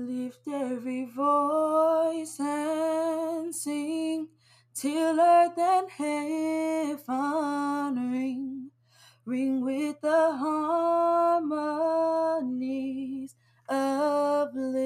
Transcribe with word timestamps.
Lift 0.00 0.48
every 0.48 1.04
voice 1.04 2.40
and 2.40 3.54
sing 3.54 4.28
till 4.72 5.20
earth 5.20 5.58
and 5.58 5.90
heaven 5.90 7.04
ring, 8.10 8.70
ring 9.26 9.60
with 9.62 10.00
the 10.00 10.38
harmonies 11.50 13.34
of 13.68 14.54
liberty. 14.54 14.80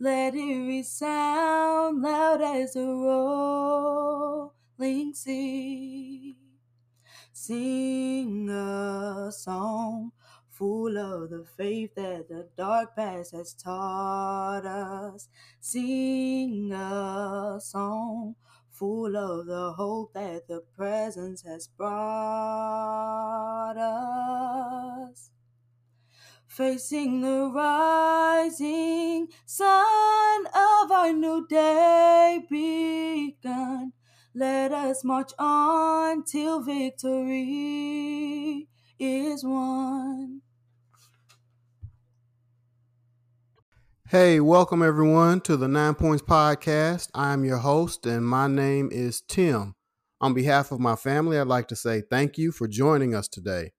Let 0.01 0.33
it 0.33 0.65
resound 0.65 2.01
loud 2.01 2.41
as 2.41 2.73
a 2.77 2.85
rolling 2.85 4.53
sea. 5.13 6.37
Sing 7.33 8.49
a 8.49 9.29
song 9.29 10.13
full 10.47 10.97
of 10.97 11.29
the 11.31 11.43
faith 11.57 11.95
that 11.95 12.29
the 12.29 12.47
dark 12.55 12.95
past 12.95 13.33
has 13.33 13.53
taught 13.53 14.65
us. 14.65 15.27
Sing 15.59 16.71
a 16.71 17.59
song 17.61 18.35
full 18.69 19.17
of 19.17 19.47
the 19.47 19.73
hope 19.73 20.13
that 20.13 20.47
the 20.47 20.61
presence 20.77 21.41
has 21.41 21.67
brought 21.67 21.89
us. 23.75 25.29
Facing 26.49 27.21
the 27.21 27.51
rising 27.53 29.27
sun 29.45 30.47
of 30.47 30.91
our 30.91 31.13
new 31.13 31.45
day 31.47 32.39
begun. 32.49 33.93
Let 34.33 34.71
us 34.71 35.03
march 35.03 35.31
on 35.37 36.23
till 36.23 36.61
victory 36.61 37.87
is 38.97 39.43
won. 39.43 40.41
Hey, 44.07 44.39
welcome 44.39 44.81
everyone 44.81 45.41
to 45.41 45.55
the 45.55 45.67
Nine 45.67 45.93
Points 45.93 46.23
Podcast. 46.23 47.11
I'm 47.13 47.45
your 47.45 47.59
host, 47.59 48.07
and 48.07 48.25
my 48.25 48.47
name 48.47 48.89
is 48.91 49.21
Tim. 49.21 49.75
On 50.19 50.33
behalf 50.33 50.71
of 50.71 50.79
my 50.79 50.95
family, 50.95 51.37
I'd 51.37 51.45
like 51.45 51.67
to 51.67 51.75
say 51.75 52.01
thank 52.01 52.39
you 52.39 52.51
for 52.51 52.67
joining 52.67 53.13
us 53.13 53.27
today. 53.27 53.73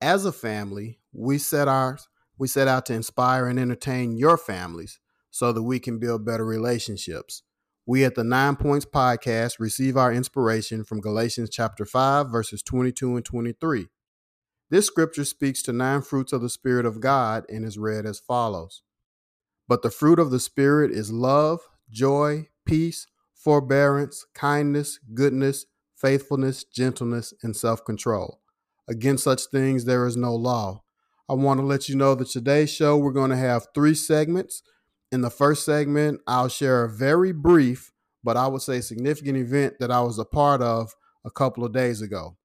As 0.00 0.24
a 0.24 0.32
family, 0.32 1.00
we 1.16 1.38
set 1.38 1.66
our 1.68 1.98
we 2.38 2.46
set 2.46 2.68
out 2.68 2.84
to 2.86 2.92
inspire 2.92 3.46
and 3.46 3.58
entertain 3.58 4.16
your 4.18 4.36
families 4.36 5.00
so 5.30 5.52
that 5.52 5.62
we 5.62 5.78
can 5.78 5.98
build 5.98 6.26
better 6.26 6.44
relationships. 6.44 7.42
We 7.86 8.04
at 8.04 8.14
the 8.14 8.24
Nine 8.24 8.56
Points 8.56 8.84
Podcast 8.84 9.58
receive 9.58 9.96
our 9.96 10.12
inspiration 10.12 10.84
from 10.84 11.00
Galatians 11.00 11.48
chapter 11.50 11.86
5, 11.86 12.28
verses 12.28 12.62
22 12.62 13.16
and 13.16 13.24
23. 13.24 13.86
This 14.68 14.86
scripture 14.86 15.24
speaks 15.24 15.62
to 15.62 15.72
nine 15.72 16.02
fruits 16.02 16.34
of 16.34 16.42
the 16.42 16.50
Spirit 16.50 16.84
of 16.84 17.00
God 17.00 17.44
and 17.48 17.64
is 17.64 17.78
read 17.78 18.04
as 18.04 18.18
follows. 18.18 18.82
But 19.66 19.82
the 19.82 19.90
fruit 19.90 20.18
of 20.18 20.30
the 20.30 20.40
Spirit 20.40 20.90
is 20.90 21.12
love, 21.12 21.60
joy, 21.88 22.48
peace, 22.66 23.06
forbearance, 23.32 24.26
kindness, 24.34 24.98
goodness, 25.14 25.64
faithfulness, 25.94 26.64
gentleness, 26.64 27.32
and 27.42 27.56
self 27.56 27.84
control. 27.84 28.40
Against 28.88 29.24
such 29.24 29.46
things 29.46 29.84
there 29.84 30.06
is 30.06 30.16
no 30.16 30.34
law. 30.34 30.82
I 31.28 31.34
want 31.34 31.58
to 31.58 31.66
let 31.66 31.88
you 31.88 31.96
know 31.96 32.14
that 32.14 32.28
today's 32.28 32.70
show 32.70 32.96
we're 32.96 33.12
going 33.12 33.30
to 33.30 33.36
have 33.36 33.66
three 33.74 33.94
segments. 33.94 34.62
In 35.10 35.22
the 35.22 35.30
first 35.30 35.64
segment, 35.64 36.20
I'll 36.26 36.48
share 36.48 36.84
a 36.84 36.88
very 36.88 37.32
brief, 37.32 37.92
but 38.22 38.36
I 38.36 38.46
would 38.46 38.62
say 38.62 38.80
significant 38.80 39.36
event 39.36 39.74
that 39.80 39.90
I 39.90 40.00
was 40.00 40.18
a 40.18 40.24
part 40.24 40.62
of 40.62 40.94
a 41.24 41.30
couple 41.30 41.64
of 41.64 41.72
days 41.72 42.00
ago. 42.00 42.36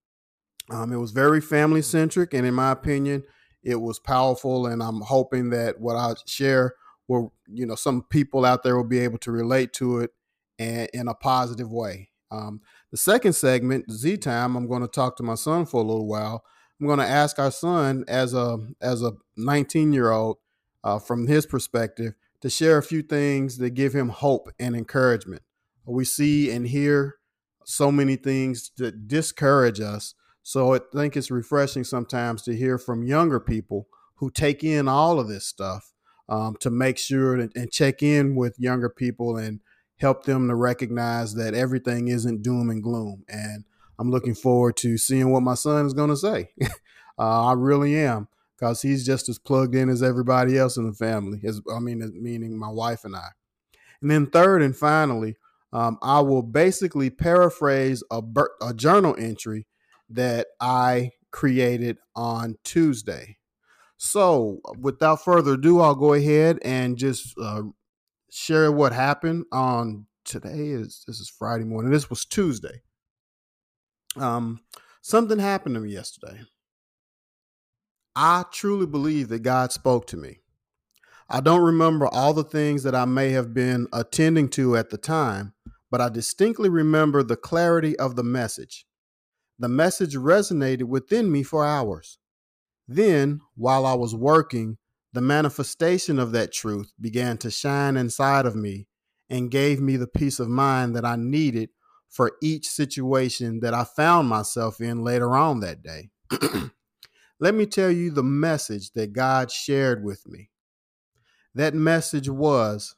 Um, 0.72 0.92
it 0.92 0.98
was 0.98 1.12
very 1.12 1.42
family 1.42 1.82
centric, 1.82 2.34
and 2.34 2.46
in 2.46 2.54
my 2.54 2.72
opinion, 2.72 3.24
it 3.64 3.76
was 3.76 4.00
powerful. 4.00 4.66
And 4.66 4.82
I'm 4.82 5.02
hoping 5.02 5.52
that 5.52 5.80
what 5.80 5.96
I 5.96 6.14
share 6.26 6.74
will, 7.08 7.34
you 7.48 7.66
know 7.66 7.76
some 7.76 8.04
people 8.10 8.46
out 8.46 8.64
there 8.64 8.78
will 8.78 8.84
be 8.84 9.00
able 9.00 9.18
to 9.20 9.32
relate 9.32 9.74
to 9.74 10.00
it 10.00 10.12
and 10.58 10.90
in 10.94 11.08
a 11.08 11.14
positive 11.14 11.72
way. 11.72 12.10
Um, 12.32 12.62
the 12.92 12.98
second 12.98 13.34
segment, 13.34 13.92
Z 13.92 14.18
time, 14.18 14.56
I'm 14.56 14.68
going 14.68 14.82
to 14.82 14.88
talk 14.88 15.18
to 15.18 15.24
my 15.24 15.36
son 15.36 15.66
for 15.66 15.82
a 15.82 15.86
little 15.86 16.08
while. 16.08 16.44
I'm 16.82 16.88
going 16.88 16.98
to 16.98 17.06
ask 17.06 17.38
our 17.38 17.52
son, 17.52 18.04
as 18.08 18.34
a 18.34 18.58
as 18.82 19.04
a 19.04 19.14
19 19.38 19.94
year 19.94 20.10
old, 20.10 20.38
uh, 20.84 20.98
from 20.98 21.28
his 21.28 21.46
perspective, 21.46 22.16
to 22.42 22.50
share 22.50 22.80
a 22.80 22.84
few 22.84 23.04
things 23.04 23.60
that 23.60 23.76
give 23.76 23.94
him 23.94 24.10
hope 24.10 24.50
and 24.60 24.76
encouragement. 24.76 25.44
We 25.86 26.06
see 26.06 26.50
and 26.50 26.68
hear 26.68 27.18
so 27.66 27.92
many 27.92 28.16
things 28.16 28.72
that 28.78 29.08
discourage 29.08 29.80
us. 29.80 30.16
So 30.42 30.74
I 30.74 30.80
think 30.92 31.16
it's 31.16 31.30
refreshing 31.30 31.84
sometimes 31.84 32.42
to 32.44 32.56
hear 32.56 32.80
from 32.80 33.04
younger 33.04 33.40
people 33.40 33.88
who 34.16 34.32
take 34.32 34.64
in 34.64 34.88
all 34.88 35.20
of 35.20 35.28
this 35.28 35.46
stuff 35.46 35.94
um, 36.30 36.56
to 36.62 36.72
make 36.72 36.98
sure 36.98 37.36
and, 37.36 37.52
and 37.56 37.72
check 37.72 38.02
in 38.02 38.36
with 38.36 38.60
younger 38.60 38.90
people 38.90 39.38
and 39.38 39.60
help 39.98 40.24
them 40.26 40.48
to 40.48 40.56
recognize 40.56 41.36
that 41.36 41.54
everything 41.54 42.08
isn't 42.08 42.42
doom 42.42 42.72
and 42.72 42.82
gloom. 42.82 43.24
And 43.30 43.66
I'm 44.02 44.10
looking 44.10 44.34
forward 44.34 44.78
to 44.78 44.98
seeing 44.98 45.30
what 45.30 45.44
my 45.44 45.54
son 45.54 45.86
is 45.86 45.94
going 45.94 46.10
to 46.10 46.18
say. 46.18 46.50
uh, 47.20 47.46
I 47.46 47.54
really 47.54 47.96
am 47.96 48.28
because 48.58 48.82
he's 48.82 49.06
just 49.06 49.30
as 49.30 49.38
plugged 49.38 49.76
in 49.76 49.90
as 49.90 50.02
everybody 50.02 50.58
else 50.58 50.76
in 50.76 50.88
the 50.88 50.94
family. 50.94 51.40
As 51.44 51.62
I 51.72 51.78
mean, 51.78 52.12
meaning 52.20 52.58
my 52.58 52.70
wife 52.70 53.06
and 53.06 53.16
I. 53.16 53.28
And 54.02 54.10
then 54.10 54.26
third 54.26 54.64
and 54.64 54.76
finally, 54.76 55.36
um, 55.72 56.00
I 56.02 56.20
will 56.22 56.42
basically 56.42 57.12
paraphrase 57.12 58.04
a, 58.10 58.24
a 58.60 58.74
journal 58.74 59.16
entry 59.20 59.68
that 60.10 60.48
I 60.60 61.12
created 61.30 62.00
on 62.16 62.56
Tuesday. 62.64 63.38
So, 63.98 64.62
without 64.80 65.24
further 65.24 65.54
ado, 65.54 65.80
I'll 65.80 65.94
go 65.94 66.14
ahead 66.14 66.58
and 66.64 66.98
just 66.98 67.36
uh, 67.40 67.62
share 68.32 68.72
what 68.72 68.94
happened 68.94 69.46
on 69.52 70.08
today. 70.26 70.70
Is 70.70 71.04
this 71.06 71.20
is 71.20 71.30
Friday 71.30 71.66
morning? 71.66 71.92
This 71.92 72.10
was 72.10 72.26
Tuesday. 72.26 72.82
Um, 74.18 74.62
something 75.02 75.40
happened 75.40 75.76
to 75.76 75.82
me 75.82 75.92
yesterday. 75.92 76.42
I 78.16 78.44
truly 78.52 78.86
believe 78.86 79.30
that 79.30 79.44
God 79.44 79.72
spoke 79.72 80.08
to 80.08 80.18
me. 80.18 80.40
I 81.30 81.40
don't 81.40 81.62
remember 81.62 82.08
all 82.08 82.34
the 82.34 82.44
things 82.44 82.84
that 82.84 82.94
I 82.94 83.06
may 83.06 83.30
have 83.30 83.54
been 83.54 83.88
attending 83.94 84.50
to 84.50 84.76
at 84.76 84.90
the 84.90 84.98
time, 84.98 85.54
but 85.90 86.02
I 86.02 86.10
distinctly 86.10 86.68
remember 86.68 87.24
the 87.24 87.38
clarity 87.38 87.98
of 87.98 88.18
the 88.18 88.24
message. 88.24 88.86
The 89.58 89.70
message 89.70 90.16
resonated 90.16 90.84
within 90.84 91.32
me 91.32 91.44
for 91.44 91.66
hours. 91.66 92.18
Then, 92.88 93.40
while 93.56 93.86
I 93.86 93.94
was 93.94 94.14
working, 94.14 94.78
the 95.14 95.22
manifestation 95.22 96.20
of 96.20 96.34
that 96.34 96.52
truth 96.52 96.92
began 97.00 97.38
to 97.38 97.52
shine 97.52 97.96
inside 97.96 98.46
of 98.46 98.56
me 98.56 98.88
and 99.30 99.52
gave 99.52 99.80
me 99.80 99.96
the 99.96 100.08
peace 100.08 100.40
of 100.40 100.50
mind 100.50 100.96
that 100.96 101.06
I 101.06 101.16
needed 101.16 101.70
for 102.12 102.34
each 102.44 102.68
situation 102.68 103.62
that 103.62 103.74
I 103.74 103.86
found 103.86 104.28
myself 104.28 104.82
in 104.82 105.02
later 105.04 105.36
on 105.36 105.62
that 105.62 105.82
day. 105.82 106.10
Let 107.40 107.56
me 107.56 107.66
tell 107.66 107.90
you 107.90 108.12
the 108.12 108.22
message 108.22 108.92
that 108.92 109.14
God 109.14 109.50
shared 109.50 110.04
with 110.04 110.28
me. 110.28 110.52
That 111.56 111.74
message 111.74 112.30
was 112.30 112.96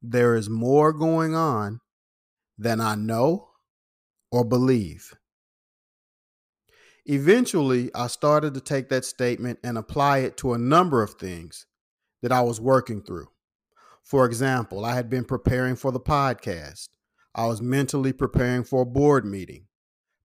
there 0.00 0.36
is 0.36 0.48
more 0.48 0.92
going 0.92 1.34
on 1.34 1.80
than 2.56 2.80
I 2.80 2.94
know 2.94 3.48
or 4.30 4.44
believe. 4.44 5.12
Eventually, 7.06 7.90
I 7.94 8.06
started 8.06 8.54
to 8.54 8.60
take 8.60 8.88
that 8.88 9.04
statement 9.04 9.58
and 9.62 9.76
apply 9.76 10.18
it 10.18 10.36
to 10.38 10.54
a 10.54 10.58
number 10.58 11.02
of 11.02 11.14
things 11.14 11.66
that 12.22 12.32
I 12.32 12.40
was 12.40 12.60
working 12.60 13.02
through. 13.02 13.28
For 14.02 14.26
example, 14.26 14.84
I 14.84 14.94
had 14.94 15.10
been 15.10 15.24
preparing 15.24 15.76
for 15.76 15.90
the 15.90 16.00
podcast. 16.00 16.88
I 17.36 17.46
was 17.46 17.60
mentally 17.60 18.14
preparing 18.14 18.64
for 18.64 18.80
a 18.80 18.86
board 18.86 19.26
meeting, 19.26 19.66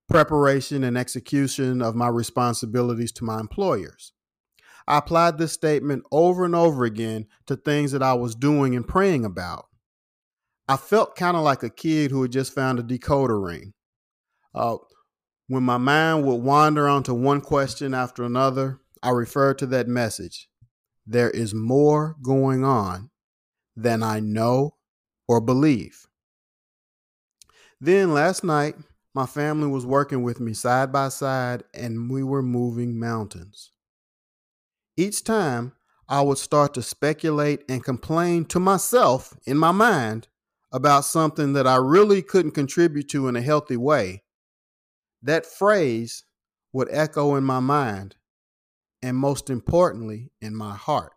preparation 0.08 0.82
and 0.82 0.96
execution 0.96 1.82
of 1.82 1.94
my 1.94 2.08
responsibilities 2.08 3.12
to 3.12 3.24
my 3.24 3.38
employers. 3.38 4.12
I 4.88 4.96
applied 4.96 5.36
this 5.36 5.52
statement 5.52 6.04
over 6.10 6.46
and 6.46 6.54
over 6.54 6.84
again 6.84 7.26
to 7.46 7.56
things 7.56 7.92
that 7.92 8.02
I 8.02 8.14
was 8.14 8.34
doing 8.34 8.74
and 8.74 8.88
praying 8.88 9.26
about. 9.26 9.66
I 10.66 10.78
felt 10.78 11.14
kind 11.14 11.36
of 11.36 11.42
like 11.42 11.62
a 11.62 11.68
kid 11.68 12.10
who 12.10 12.22
had 12.22 12.32
just 12.32 12.54
found 12.54 12.78
a 12.78 12.82
decoder 12.82 13.44
ring. 13.44 13.74
Uh, 14.54 14.78
when 15.48 15.64
my 15.64 15.76
mind 15.76 16.24
would 16.24 16.36
wander 16.36 16.88
onto 16.88 17.12
one 17.12 17.42
question 17.42 17.92
after 17.92 18.24
another, 18.24 18.80
I 19.02 19.10
referred 19.10 19.58
to 19.58 19.66
that 19.66 19.86
message. 19.86 20.48
There 21.06 21.30
is 21.30 21.52
more 21.52 22.16
going 22.22 22.64
on 22.64 23.10
than 23.76 24.02
I 24.02 24.20
know 24.20 24.76
or 25.28 25.42
believe. 25.42 26.06
Then 27.82 28.14
last 28.14 28.44
night, 28.44 28.76
my 29.12 29.26
family 29.26 29.66
was 29.66 29.84
working 29.84 30.22
with 30.22 30.38
me 30.38 30.52
side 30.52 30.92
by 30.92 31.08
side 31.08 31.64
and 31.74 32.08
we 32.08 32.22
were 32.22 32.40
moving 32.40 32.96
mountains. 32.96 33.72
Each 34.96 35.24
time, 35.24 35.72
I 36.08 36.20
would 36.20 36.38
start 36.38 36.74
to 36.74 36.82
speculate 36.82 37.64
and 37.68 37.82
complain 37.82 38.44
to 38.46 38.60
myself 38.60 39.36
in 39.46 39.58
my 39.58 39.72
mind 39.72 40.28
about 40.70 41.04
something 41.04 41.54
that 41.54 41.66
I 41.66 41.74
really 41.74 42.22
couldn't 42.22 42.52
contribute 42.52 43.08
to 43.08 43.26
in 43.26 43.34
a 43.34 43.42
healthy 43.42 43.76
way, 43.76 44.22
that 45.20 45.44
phrase 45.44 46.22
would 46.72 46.86
echo 46.88 47.34
in 47.34 47.42
my 47.42 47.58
mind 47.58 48.14
and 49.02 49.16
most 49.16 49.50
importantly, 49.50 50.30
in 50.40 50.54
my 50.54 50.76
heart. 50.76 51.14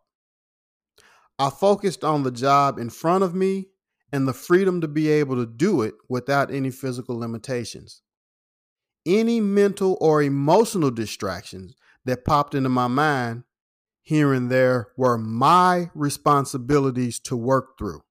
I 1.37 1.51
focused 1.51 2.03
on 2.03 2.23
the 2.23 2.31
job 2.31 2.79
in 2.79 2.89
front 2.89 3.23
of 3.23 3.35
me 3.35 3.67
and 4.15 4.25
the 4.25 4.33
freedom 4.33 4.79
to 4.79 4.87
be 4.87 5.09
able 5.09 5.35
to 5.35 5.45
do 5.45 5.81
it 5.81 5.93
without 6.07 6.49
any 6.49 6.71
physical 6.71 7.19
limitations. 7.19 8.01
Any 9.05 9.41
mental 9.41 9.97
or 9.99 10.23
emotional 10.23 10.89
distractions 10.89 11.75
that 12.05 12.23
popped 12.23 12.55
into 12.55 12.69
my 12.69 12.87
mind 12.87 13.43
here 14.01 14.33
and 14.33 14.49
there 14.49 14.87
were 14.95 15.17
my 15.17 15.89
responsibilities 15.93 17.19
to 17.19 17.35
work 17.35 17.77
through. 17.77 18.03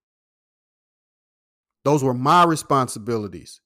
Those 1.85 2.05
were 2.05 2.13
my 2.13 2.45
responsibilities. 2.45 3.63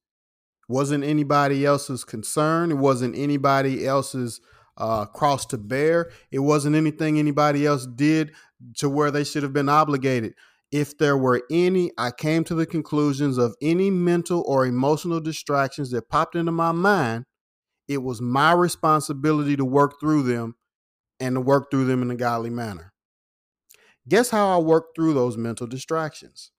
It 0.68 0.72
wasn't 0.72 1.02
anybody 1.02 1.66
else's 1.66 2.04
concern. 2.04 2.70
It 2.70 2.78
wasn't 2.78 3.16
anybody 3.16 3.84
else's 3.84 4.40
uh, 4.76 5.06
cross 5.06 5.44
to 5.46 5.58
bear. 5.58 6.12
It 6.30 6.38
wasn't 6.38 6.76
anything 6.76 7.18
anybody 7.18 7.66
else 7.66 7.84
did 7.84 8.30
to 8.76 8.88
where 8.88 9.10
they 9.10 9.24
should 9.24 9.42
have 9.42 9.52
been 9.52 9.68
obligated. 9.68 10.34
If 10.70 10.98
there 10.98 11.16
were 11.16 11.42
any, 11.50 11.92
I 11.96 12.10
came 12.10 12.44
to 12.44 12.54
the 12.54 12.66
conclusions 12.66 13.38
of 13.38 13.54
any 13.62 13.90
mental 13.90 14.44
or 14.46 14.66
emotional 14.66 15.20
distractions 15.20 15.90
that 15.92 16.10
popped 16.10 16.34
into 16.34 16.52
my 16.52 16.72
mind. 16.72 17.24
It 17.88 18.02
was 18.02 18.20
my 18.20 18.52
responsibility 18.52 19.56
to 19.56 19.64
work 19.64 19.98
through 19.98 20.24
them 20.24 20.56
and 21.20 21.36
to 21.36 21.40
work 21.40 21.70
through 21.70 21.86
them 21.86 22.02
in 22.02 22.10
a 22.10 22.16
godly 22.16 22.50
manner. 22.50 22.92
Guess 24.06 24.30
how 24.30 24.58
I 24.58 24.62
worked 24.62 24.94
through 24.94 25.14
those 25.14 25.36
mental 25.36 25.66
distractions? 25.66 26.50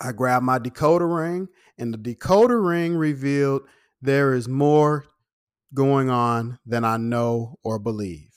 I 0.00 0.12
grabbed 0.12 0.44
my 0.44 0.58
decoder 0.58 1.14
ring, 1.14 1.48
and 1.78 1.94
the 1.94 1.98
decoder 1.98 2.66
ring 2.66 2.96
revealed 2.96 3.62
there 4.00 4.34
is 4.34 4.48
more 4.48 5.04
going 5.72 6.10
on 6.10 6.58
than 6.66 6.84
I 6.84 6.96
know 6.96 7.56
or 7.62 7.78
believe. 7.78 8.33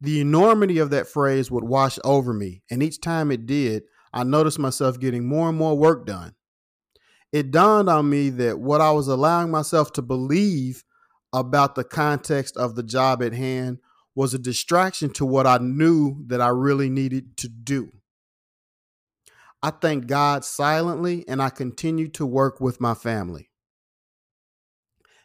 The 0.00 0.20
enormity 0.20 0.78
of 0.78 0.90
that 0.90 1.08
phrase 1.08 1.50
would 1.50 1.64
wash 1.64 1.98
over 2.04 2.32
me, 2.32 2.62
and 2.70 2.82
each 2.82 3.00
time 3.00 3.30
it 3.30 3.46
did, 3.46 3.84
I 4.12 4.24
noticed 4.24 4.58
myself 4.58 5.00
getting 5.00 5.26
more 5.26 5.48
and 5.48 5.58
more 5.58 5.76
work 5.76 6.06
done. 6.06 6.34
It 7.32 7.50
dawned 7.50 7.88
on 7.88 8.08
me 8.08 8.30
that 8.30 8.58
what 8.58 8.80
I 8.80 8.90
was 8.92 9.08
allowing 9.08 9.50
myself 9.50 9.92
to 9.94 10.02
believe 10.02 10.84
about 11.32 11.74
the 11.74 11.84
context 11.84 12.56
of 12.56 12.76
the 12.76 12.82
job 12.82 13.22
at 13.22 13.32
hand 13.32 13.78
was 14.14 14.32
a 14.32 14.38
distraction 14.38 15.10
to 15.10 15.26
what 15.26 15.46
I 15.46 15.58
knew 15.58 16.24
that 16.28 16.40
I 16.40 16.48
really 16.48 16.88
needed 16.88 17.36
to 17.38 17.48
do. 17.48 17.92
I 19.62 19.70
thank 19.70 20.06
God 20.06 20.44
silently 20.44 21.24
and 21.28 21.42
I 21.42 21.50
continue 21.50 22.08
to 22.10 22.24
work 22.24 22.60
with 22.60 22.80
my 22.80 22.94
family. 22.94 23.50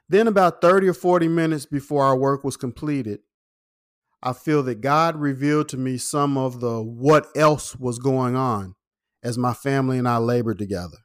Then, 0.09 0.27
about 0.27 0.59
30 0.59 0.89
or 0.89 0.93
40 0.93 1.29
minutes 1.29 1.65
before 1.65 2.03
our 2.03 2.17
work 2.17 2.43
was 2.43 2.57
completed, 2.57 3.19
I 4.23 4.33
feel 4.33 4.61
that 4.63 4.81
God 4.81 5.15
revealed 5.15 5.69
to 5.69 5.77
me 5.77 5.97
some 5.97 6.37
of 6.37 6.59
the 6.59 6.81
what 6.81 7.27
else 7.35 7.75
was 7.75 7.97
going 7.97 8.35
on 8.35 8.75
as 9.23 9.37
my 9.37 9.53
family 9.53 9.97
and 9.97 10.07
I 10.07 10.17
labored 10.17 10.59
together. 10.59 10.97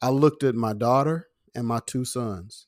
I 0.00 0.10
looked 0.10 0.42
at 0.42 0.54
my 0.54 0.72
daughter 0.72 1.28
and 1.54 1.66
my 1.66 1.80
two 1.86 2.04
sons. 2.04 2.66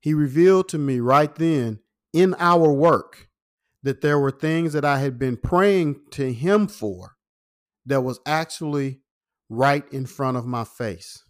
He 0.00 0.14
revealed 0.14 0.68
to 0.68 0.78
me 0.78 1.00
right 1.00 1.34
then 1.34 1.80
in 2.12 2.34
our 2.38 2.72
work 2.72 3.28
that 3.82 4.00
there 4.00 4.18
were 4.18 4.30
things 4.30 4.72
that 4.72 4.84
I 4.84 4.98
had 4.98 5.18
been 5.18 5.36
praying 5.36 6.00
to 6.12 6.32
Him 6.32 6.68
for 6.68 7.16
that 7.86 8.02
was 8.02 8.20
actually 8.26 9.00
right 9.48 9.84
in 9.92 10.06
front 10.06 10.36
of 10.36 10.46
my 10.46 10.64
face. 10.64 11.24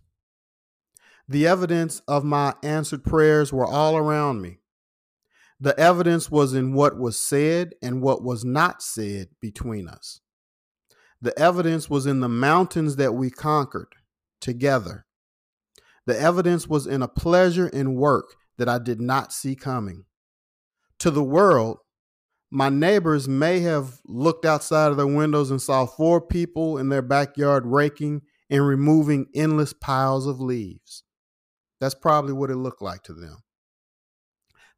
The 1.26 1.46
evidence 1.46 2.02
of 2.06 2.24
my 2.24 2.54
answered 2.62 3.04
prayers 3.04 3.52
were 3.52 3.66
all 3.66 3.96
around 3.96 4.42
me. 4.42 4.58
The 5.60 5.78
evidence 5.78 6.30
was 6.30 6.52
in 6.54 6.74
what 6.74 6.98
was 6.98 7.18
said 7.18 7.74
and 7.82 8.02
what 8.02 8.22
was 8.22 8.44
not 8.44 8.82
said 8.82 9.28
between 9.40 9.88
us. 9.88 10.20
The 11.20 11.38
evidence 11.38 11.88
was 11.88 12.06
in 12.06 12.20
the 12.20 12.28
mountains 12.28 12.96
that 12.96 13.14
we 13.14 13.30
conquered 13.30 13.94
together. 14.40 15.06
The 16.06 16.20
evidence 16.20 16.68
was 16.68 16.86
in 16.86 17.02
a 17.02 17.08
pleasure 17.08 17.68
in 17.68 17.94
work 17.94 18.34
that 18.58 18.68
I 18.68 18.78
did 18.78 19.00
not 19.00 19.32
see 19.32 19.56
coming. 19.56 20.04
To 20.98 21.10
the 21.10 21.24
world, 21.24 21.78
my 22.50 22.68
neighbors 22.68 23.26
may 23.26 23.60
have 23.60 24.00
looked 24.04 24.44
outside 24.44 24.90
of 24.90 24.96
their 24.96 25.06
windows 25.06 25.50
and 25.50 25.62
saw 25.62 25.86
four 25.86 26.20
people 26.20 26.78
in 26.78 26.88
their 26.88 27.02
backyard 27.02 27.64
raking 27.66 28.22
and 28.50 28.66
removing 28.66 29.26
endless 29.34 29.72
piles 29.72 30.26
of 30.26 30.40
leaves. 30.40 31.04
That's 31.80 31.94
probably 31.94 32.32
what 32.32 32.50
it 32.50 32.56
looked 32.56 32.82
like 32.82 33.02
to 33.04 33.14
them. 33.14 33.43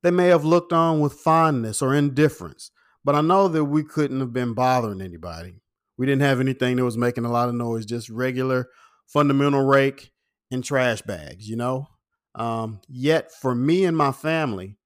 They 0.06 0.12
may 0.12 0.28
have 0.28 0.44
looked 0.44 0.72
on 0.72 1.00
with 1.00 1.14
fondness 1.14 1.82
or 1.82 1.92
indifference, 1.92 2.70
but 3.04 3.16
I 3.16 3.22
know 3.22 3.48
that 3.48 3.64
we 3.64 3.82
couldn't 3.82 4.20
have 4.20 4.32
been 4.32 4.54
bothering 4.54 5.00
anybody. 5.00 5.62
We 5.98 6.06
didn't 6.06 6.22
have 6.22 6.38
anything 6.38 6.76
that 6.76 6.84
was 6.84 6.96
making 6.96 7.24
a 7.24 7.32
lot 7.32 7.48
of 7.48 7.56
noise, 7.56 7.84
just 7.84 8.08
regular 8.08 8.68
fundamental 9.08 9.66
rake 9.66 10.12
and 10.48 10.62
trash 10.62 11.02
bags, 11.02 11.48
you 11.48 11.56
know? 11.56 11.88
Um, 12.36 12.82
yet 12.88 13.32
for 13.32 13.52
me 13.52 13.84
and 13.84 13.96
my 13.96 14.12
family, 14.12 14.76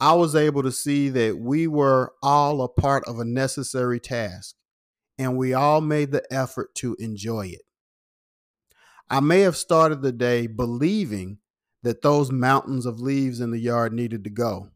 I 0.00 0.14
was 0.14 0.34
able 0.34 0.64
to 0.64 0.72
see 0.72 1.10
that 1.10 1.38
we 1.38 1.68
were 1.68 2.12
all 2.20 2.60
a 2.62 2.68
part 2.68 3.04
of 3.04 3.20
a 3.20 3.24
necessary 3.24 4.00
task 4.00 4.56
and 5.16 5.36
we 5.36 5.54
all 5.54 5.80
made 5.80 6.10
the 6.10 6.24
effort 6.28 6.74
to 6.78 6.96
enjoy 6.98 7.46
it. 7.46 7.62
I 9.08 9.20
may 9.20 9.42
have 9.42 9.56
started 9.56 10.02
the 10.02 10.10
day 10.10 10.48
believing 10.48 11.38
that 11.82 12.02
those 12.02 12.30
mountains 12.30 12.86
of 12.86 13.00
leaves 13.00 13.40
in 13.40 13.50
the 13.50 13.58
yard 13.58 13.92
needed 13.92 14.24
to 14.24 14.30
go. 14.30 14.68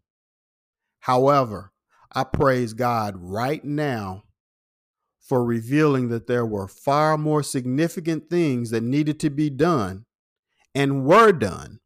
However, 1.01 1.73
I 2.13 2.25
praise 2.25 2.73
God 2.73 3.15
right 3.19 3.65
now 3.65 4.25
for 5.21 5.45
revealing 5.45 6.09
that 6.09 6.27
there 6.27 6.47
were 6.47 6.69
far 6.69 7.17
more 7.17 7.43
significant 7.43 8.29
things 8.29 8.71
that 8.71 8.83
needed 8.83 9.19
to 9.21 9.31
be 9.31 9.51
done 9.51 10.05
and 10.75 11.05
were 11.05 11.33
done 11.33 11.81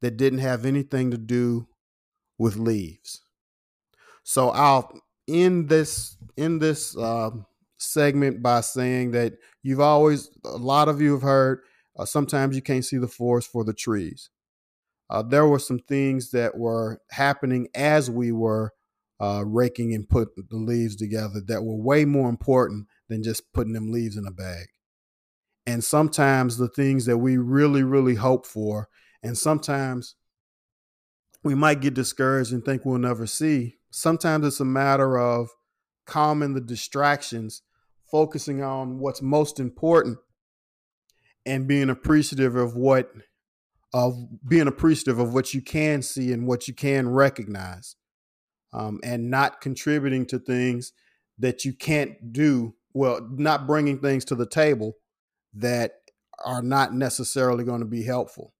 that 0.00 0.16
didn't 0.16 0.40
have 0.40 0.66
anything 0.66 1.10
to 1.10 1.18
do 1.18 1.66
with 2.38 2.56
leaves. 2.56 3.22
So 4.24 4.50
I'll 4.50 5.00
end 5.28 5.68
this 5.68 6.16
in 6.36 6.58
this 6.58 6.96
uh, 6.96 7.30
segment 7.78 8.42
by 8.42 8.60
saying 8.60 9.12
that 9.12 9.34
you've 9.62 9.80
always 9.80 10.30
a 10.44 10.56
lot 10.56 10.88
of 10.88 11.00
you 11.00 11.12
have 11.12 11.22
heard 11.22 11.60
uh, 11.98 12.04
sometimes 12.04 12.56
you 12.56 12.62
can't 12.62 12.84
see 12.84 12.98
the 12.98 13.08
forest 13.08 13.50
for 13.50 13.64
the 13.64 13.72
trees. 13.72 14.30
Uh, 15.10 15.22
there 15.22 15.46
were 15.46 15.58
some 15.58 15.78
things 15.78 16.30
that 16.30 16.56
were 16.56 17.00
happening 17.10 17.68
as 17.74 18.10
we 18.10 18.32
were 18.32 18.72
uh, 19.20 19.44
raking 19.46 19.94
and 19.94 20.08
putting 20.08 20.44
the 20.50 20.56
leaves 20.56 20.96
together 20.96 21.40
that 21.46 21.62
were 21.62 21.76
way 21.76 22.04
more 22.04 22.28
important 22.28 22.86
than 23.08 23.22
just 23.22 23.52
putting 23.52 23.72
them 23.72 23.92
leaves 23.92 24.16
in 24.16 24.26
a 24.26 24.32
bag. 24.32 24.66
And 25.66 25.84
sometimes 25.84 26.56
the 26.56 26.68
things 26.68 27.06
that 27.06 27.18
we 27.18 27.36
really, 27.36 27.84
really 27.84 28.16
hope 28.16 28.46
for, 28.46 28.88
and 29.22 29.38
sometimes 29.38 30.16
we 31.44 31.54
might 31.54 31.80
get 31.80 31.94
discouraged 31.94 32.52
and 32.52 32.64
think 32.64 32.84
we'll 32.84 32.98
never 32.98 33.26
see. 33.26 33.76
Sometimes 33.90 34.46
it's 34.46 34.60
a 34.60 34.64
matter 34.64 35.18
of 35.18 35.50
calming 36.06 36.54
the 36.54 36.60
distractions, 36.60 37.62
focusing 38.10 38.62
on 38.62 38.98
what's 38.98 39.22
most 39.22 39.60
important, 39.60 40.18
and 41.44 41.68
being 41.68 41.90
appreciative 41.90 42.56
of 42.56 42.74
what 42.74 43.10
of 43.92 44.16
being 44.48 44.68
appreciative 44.68 45.18
of 45.18 45.34
what 45.34 45.52
you 45.52 45.60
can 45.60 46.02
see 46.02 46.32
and 46.32 46.46
what 46.46 46.66
you 46.66 46.74
can 46.74 47.08
recognize 47.08 47.96
um, 48.72 49.00
and 49.04 49.30
not 49.30 49.60
contributing 49.60 50.24
to 50.26 50.38
things 50.38 50.92
that 51.38 51.64
you 51.64 51.72
can't 51.72 52.32
do 52.32 52.74
well 52.94 53.20
not 53.32 53.66
bringing 53.66 53.98
things 53.98 54.24
to 54.24 54.34
the 54.34 54.46
table 54.46 54.94
that 55.54 55.92
are 56.44 56.62
not 56.62 56.94
necessarily 56.94 57.64
going 57.64 57.80
to 57.80 57.86
be 57.86 58.02
helpful 58.02 58.52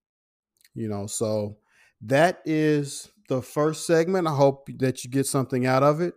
you 0.74 0.88
know? 0.88 1.06
So 1.06 1.56
that 2.02 2.40
is 2.44 3.10
the 3.28 3.42
first 3.42 3.86
segment. 3.86 4.26
I 4.26 4.34
hope 4.34 4.68
that 4.78 5.04
you 5.04 5.10
get 5.10 5.26
something 5.26 5.66
out 5.66 5.82
of 5.82 6.00
it. 6.00 6.14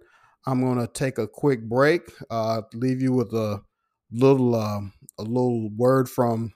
I'm 0.47 0.61
going 0.61 0.79
to 0.79 0.87
take 0.87 1.17
a 1.17 1.27
quick 1.27 1.67
break 1.67 2.01
uh, 2.29 2.61
leave 2.73 3.01
you 3.01 3.13
with 3.13 3.33
a 3.33 3.61
little 4.11 4.55
um, 4.55 4.93
a 5.17 5.23
little 5.23 5.69
word 5.75 6.07
from 6.07 6.53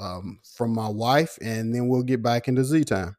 um, 0.00 0.40
from 0.42 0.74
my 0.74 0.88
wife, 0.88 1.38
and 1.40 1.74
then 1.74 1.88
we'll 1.88 2.02
get 2.02 2.22
back 2.22 2.48
into 2.48 2.64
Z 2.64 2.84
time. 2.84 3.16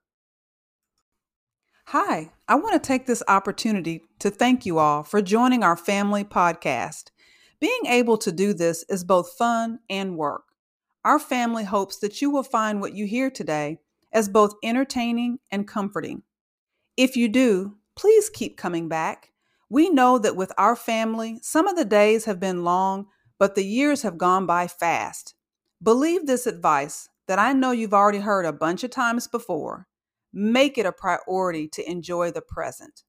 Hi, 1.89 2.31
I 2.47 2.55
want 2.55 2.73
to 2.73 2.87
take 2.87 3.05
this 3.05 3.21
opportunity 3.27 4.01
to 4.17 4.31
thank 4.31 4.65
you 4.65 4.79
all 4.79 5.03
for 5.03 5.21
joining 5.21 5.63
our 5.63 5.77
family 5.77 6.23
podcast. 6.23 7.11
Being 7.59 7.85
able 7.85 8.17
to 8.17 8.31
do 8.31 8.53
this 8.53 8.83
is 8.89 9.03
both 9.03 9.33
fun 9.37 9.79
and 9.87 10.17
work. 10.17 10.45
Our 11.03 11.19
family 11.19 11.63
hopes 11.63 11.97
that 11.97 12.21
you 12.23 12.31
will 12.31 12.43
find 12.43 12.81
what 12.81 12.95
you 12.95 13.05
hear 13.05 13.29
today 13.29 13.77
as 14.11 14.27
both 14.27 14.55
entertaining 14.63 15.37
and 15.51 15.67
comforting. 15.67 16.23
If 16.97 17.15
you 17.15 17.27
do, 17.27 17.75
please 17.95 18.31
keep 18.31 18.57
coming 18.57 18.89
back. 18.89 19.31
We 19.69 19.89
know 19.89 20.17
that 20.17 20.35
with 20.35 20.51
our 20.57 20.75
family, 20.75 21.37
some 21.43 21.67
of 21.67 21.75
the 21.75 21.85
days 21.85 22.25
have 22.25 22.39
been 22.39 22.63
long, 22.63 23.05
but 23.37 23.53
the 23.53 23.65
years 23.65 24.01
have 24.01 24.17
gone 24.17 24.47
by 24.47 24.67
fast. 24.67 25.34
Believe 25.83 26.25
this 26.25 26.47
advice 26.47 27.09
that 27.27 27.37
I 27.37 27.51
know 27.51 27.71
you've 27.71 27.93
already 27.93 28.19
heard 28.19 28.45
a 28.45 28.53
bunch 28.53 28.85
of 28.85 28.91
times 28.91 29.27
before. 29.27 29.87
Make 30.31 30.77
it 30.77 30.85
a 30.85 30.93
priority 30.93 31.67
to 31.67 31.89
enjoy 31.89 32.31
the 32.31 32.41
present. 32.41 33.03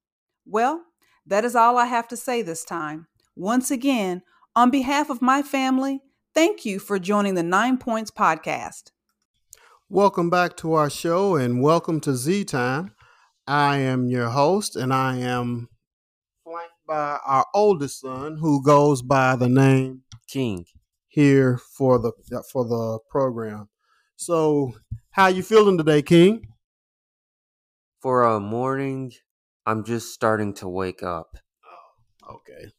Well, 0.45 0.83
that 1.25 1.45
is 1.45 1.55
all 1.55 1.79
I 1.79 1.87
have 1.87 2.09
to 2.09 2.17
say 2.17 2.43
this 2.43 2.65
time. 2.65 3.07
Once 3.37 3.71
again, 3.71 4.23
on 4.57 4.71
behalf 4.71 5.11
of 5.11 5.23
my 5.23 5.43
family, 5.43 6.01
thank 6.35 6.65
you 6.65 6.81
for 6.81 6.99
joining 6.99 7.37
the 7.37 7.45
Nine 7.45 7.79
Points 7.79 8.11
Podcast. 8.11 8.91
Welcome 9.89 10.29
back 10.29 10.57
to 10.57 10.73
our 10.73 10.91
show 10.91 11.37
and 11.37 11.63
welcome 11.63 12.01
to 12.01 12.17
Z 12.17 12.47
Time. 12.47 12.93
I 13.47 13.77
am 13.77 14.09
your 14.09 14.31
host 14.31 14.75
and 14.75 14.93
I 14.93 15.19
am 15.19 15.69
flanked 16.43 16.73
by 16.87 17.21
our 17.25 17.47
oldest 17.55 18.01
son 18.01 18.39
who 18.39 18.61
goes 18.61 19.03
by 19.03 19.37
the 19.37 19.49
name 19.49 20.03
King. 20.27 20.67
Here 21.17 21.59
for 21.59 21.99
the 21.99 22.13
for 22.53 22.67
the 22.67 22.99
program. 23.11 23.71
So, 24.17 24.75
how 25.13 25.29
you 25.29 25.43
feeling 25.43 25.79
today, 25.79 26.03
King? 26.03 26.47
For 28.03 28.23
a 28.23 28.39
morning, 28.39 29.13
I'm 29.65 29.83
just 29.83 30.13
starting 30.13 30.53
to 30.57 30.69
wake 30.69 31.03
up. 31.03 31.39
Oh, 32.29 32.35
Okay. 32.37 32.73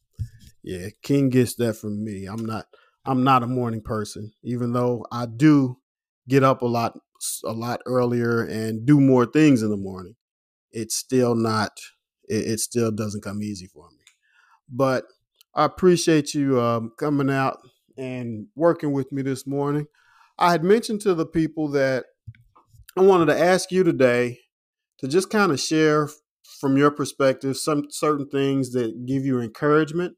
Yeah, 0.61 0.89
King 1.01 1.29
gets 1.29 1.55
that 1.55 1.77
from 1.77 2.03
me. 2.03 2.25
I'm 2.27 2.45
not 2.45 2.65
I'm 3.05 3.23
not 3.23 3.41
a 3.41 3.47
morning 3.47 3.81
person, 3.81 4.33
even 4.43 4.71
though 4.73 5.03
I 5.11 5.25
do 5.25 5.77
get 6.29 6.43
up 6.43 6.61
a 6.61 6.67
lot 6.67 6.99
a 7.43 7.53
lot 7.53 7.81
earlier 7.87 8.43
and 8.43 8.85
do 8.85 9.01
more 9.01 9.25
things 9.25 9.63
in 9.63 9.71
the 9.71 9.77
morning. 9.77 10.15
It's 10.71 10.95
still 10.95 11.33
not 11.33 11.71
it, 12.29 12.45
it 12.51 12.59
still 12.59 12.91
doesn't 12.91 13.23
come 13.23 13.41
easy 13.41 13.65
for 13.65 13.89
me. 13.89 14.05
But 14.69 15.05
I 15.55 15.65
appreciate 15.65 16.35
you 16.35 16.61
um, 16.61 16.91
coming 16.99 17.31
out 17.31 17.57
and 17.97 18.47
working 18.55 18.91
with 18.91 19.11
me 19.11 19.21
this 19.21 19.47
morning. 19.47 19.87
I 20.37 20.51
had 20.51 20.63
mentioned 20.63 21.01
to 21.01 21.13
the 21.13 21.25
people 21.25 21.69
that 21.69 22.05
I 22.97 23.01
wanted 23.01 23.27
to 23.27 23.39
ask 23.39 23.71
you 23.71 23.83
today 23.83 24.39
to 24.99 25.07
just 25.07 25.29
kind 25.29 25.51
of 25.51 25.59
share 25.59 26.09
from 26.59 26.77
your 26.77 26.91
perspective 26.91 27.57
some 27.57 27.85
certain 27.89 28.29
things 28.29 28.71
that 28.71 29.05
give 29.05 29.25
you 29.25 29.41
encouragement 29.41 30.15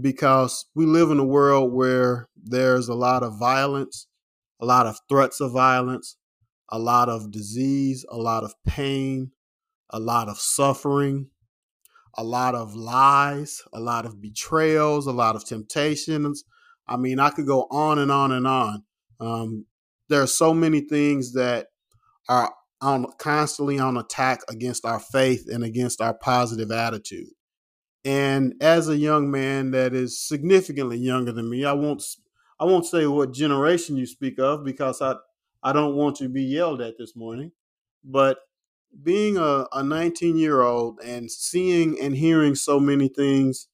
because 0.00 0.66
we 0.74 0.86
live 0.86 1.10
in 1.10 1.18
a 1.18 1.24
world 1.24 1.72
where 1.72 2.28
there's 2.36 2.88
a 2.88 2.94
lot 2.94 3.22
of 3.22 3.38
violence, 3.38 4.06
a 4.60 4.66
lot 4.66 4.86
of 4.86 4.98
threats 5.08 5.40
of 5.40 5.52
violence, 5.52 6.16
a 6.70 6.78
lot 6.78 7.08
of 7.08 7.30
disease, 7.30 8.04
a 8.10 8.16
lot 8.16 8.44
of 8.44 8.54
pain, 8.66 9.30
a 9.90 10.00
lot 10.00 10.28
of 10.28 10.38
suffering, 10.38 11.28
a 12.14 12.24
lot 12.24 12.54
of 12.54 12.74
lies, 12.74 13.62
a 13.72 13.80
lot 13.80 14.06
of 14.06 14.20
betrayals, 14.20 15.06
a 15.06 15.12
lot 15.12 15.36
of 15.36 15.44
temptations. 15.44 16.44
I 16.88 16.96
mean, 16.96 17.18
I 17.18 17.30
could 17.30 17.46
go 17.46 17.66
on 17.70 17.98
and 17.98 18.10
on 18.10 18.32
and 18.32 18.46
on. 18.46 18.84
Um, 19.20 19.66
there 20.08 20.22
are 20.22 20.26
so 20.26 20.54
many 20.54 20.80
things 20.80 21.32
that 21.32 21.68
are 22.28 22.52
on 22.80 23.06
constantly 23.18 23.78
on 23.78 23.96
attack 23.96 24.40
against 24.48 24.84
our 24.84 25.00
faith 25.00 25.46
and 25.50 25.64
against 25.64 26.00
our 26.00 26.14
positive 26.14 26.70
attitude. 26.70 27.28
And 28.04 28.54
as 28.60 28.88
a 28.88 28.96
young 28.96 29.30
man 29.30 29.72
that 29.72 29.94
is 29.94 30.20
significantly 30.20 30.98
younger 30.98 31.32
than 31.32 31.50
me, 31.50 31.64
I 31.64 31.72
won't 31.72 32.04
I 32.60 32.64
won't 32.64 32.86
say 32.86 33.06
what 33.06 33.32
generation 33.32 33.96
you 33.96 34.06
speak 34.06 34.38
of 34.38 34.64
because 34.64 35.02
I 35.02 35.14
I 35.62 35.72
don't 35.72 35.96
want 35.96 36.16
to 36.16 36.28
be 36.28 36.42
yelled 36.44 36.80
at 36.80 36.98
this 36.98 37.16
morning. 37.16 37.52
But 38.04 38.38
being 39.02 39.36
a, 39.36 39.66
a 39.72 39.82
19 39.82 40.38
year 40.38 40.62
old 40.62 41.00
and 41.04 41.30
seeing 41.30 41.98
and 42.00 42.16
hearing 42.16 42.54
so 42.54 42.78
many 42.78 43.08
things 43.08 43.68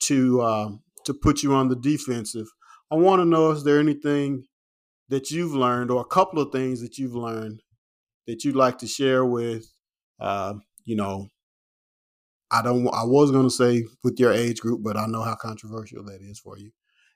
to 0.00 0.40
uh, 0.40 0.68
to 1.04 1.14
put 1.14 1.42
you 1.42 1.54
on 1.54 1.68
the 1.68 1.76
defensive, 1.76 2.46
I 2.90 2.96
want 2.96 3.20
to 3.20 3.24
know 3.24 3.50
is 3.50 3.64
there 3.64 3.78
anything 3.78 4.44
that 5.08 5.30
you've 5.30 5.54
learned 5.54 5.90
or 5.90 6.00
a 6.00 6.04
couple 6.06 6.40
of 6.40 6.52
things 6.52 6.80
that 6.80 6.98
you've 6.98 7.14
learned 7.14 7.62
that 8.26 8.44
you'd 8.44 8.56
like 8.56 8.78
to 8.78 8.86
share 8.86 9.24
with 9.24 9.72
uh, 10.20 10.54
you 10.84 10.96
know 10.96 11.28
I 12.50 12.62
don't. 12.62 12.86
I 12.88 13.04
was 13.04 13.30
going 13.30 13.46
to 13.46 13.50
say 13.50 13.84
with 14.02 14.18
your 14.18 14.32
age 14.32 14.60
group, 14.60 14.82
but 14.82 14.96
I 14.96 15.06
know 15.06 15.22
how 15.22 15.36
controversial 15.36 16.04
that 16.04 16.20
is 16.20 16.40
for 16.40 16.58
you. 16.58 16.72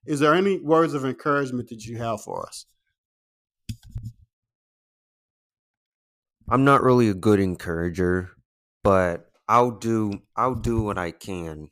Is 0.06 0.20
there 0.20 0.34
any 0.34 0.60
words 0.60 0.94
of 0.94 1.04
encouragement 1.04 1.68
that 1.70 1.84
you 1.84 1.96
have 1.98 2.22
for 2.22 2.46
us? 2.46 2.66
I'm 6.48 6.64
not 6.64 6.82
really 6.82 7.08
a 7.08 7.14
good 7.14 7.40
encourager, 7.40 8.30
but 8.84 9.30
I'll 9.48 9.72
do 9.72 10.20
I'll 10.36 10.54
do 10.54 10.82
what 10.82 10.98
I 10.98 11.10
can. 11.10 11.68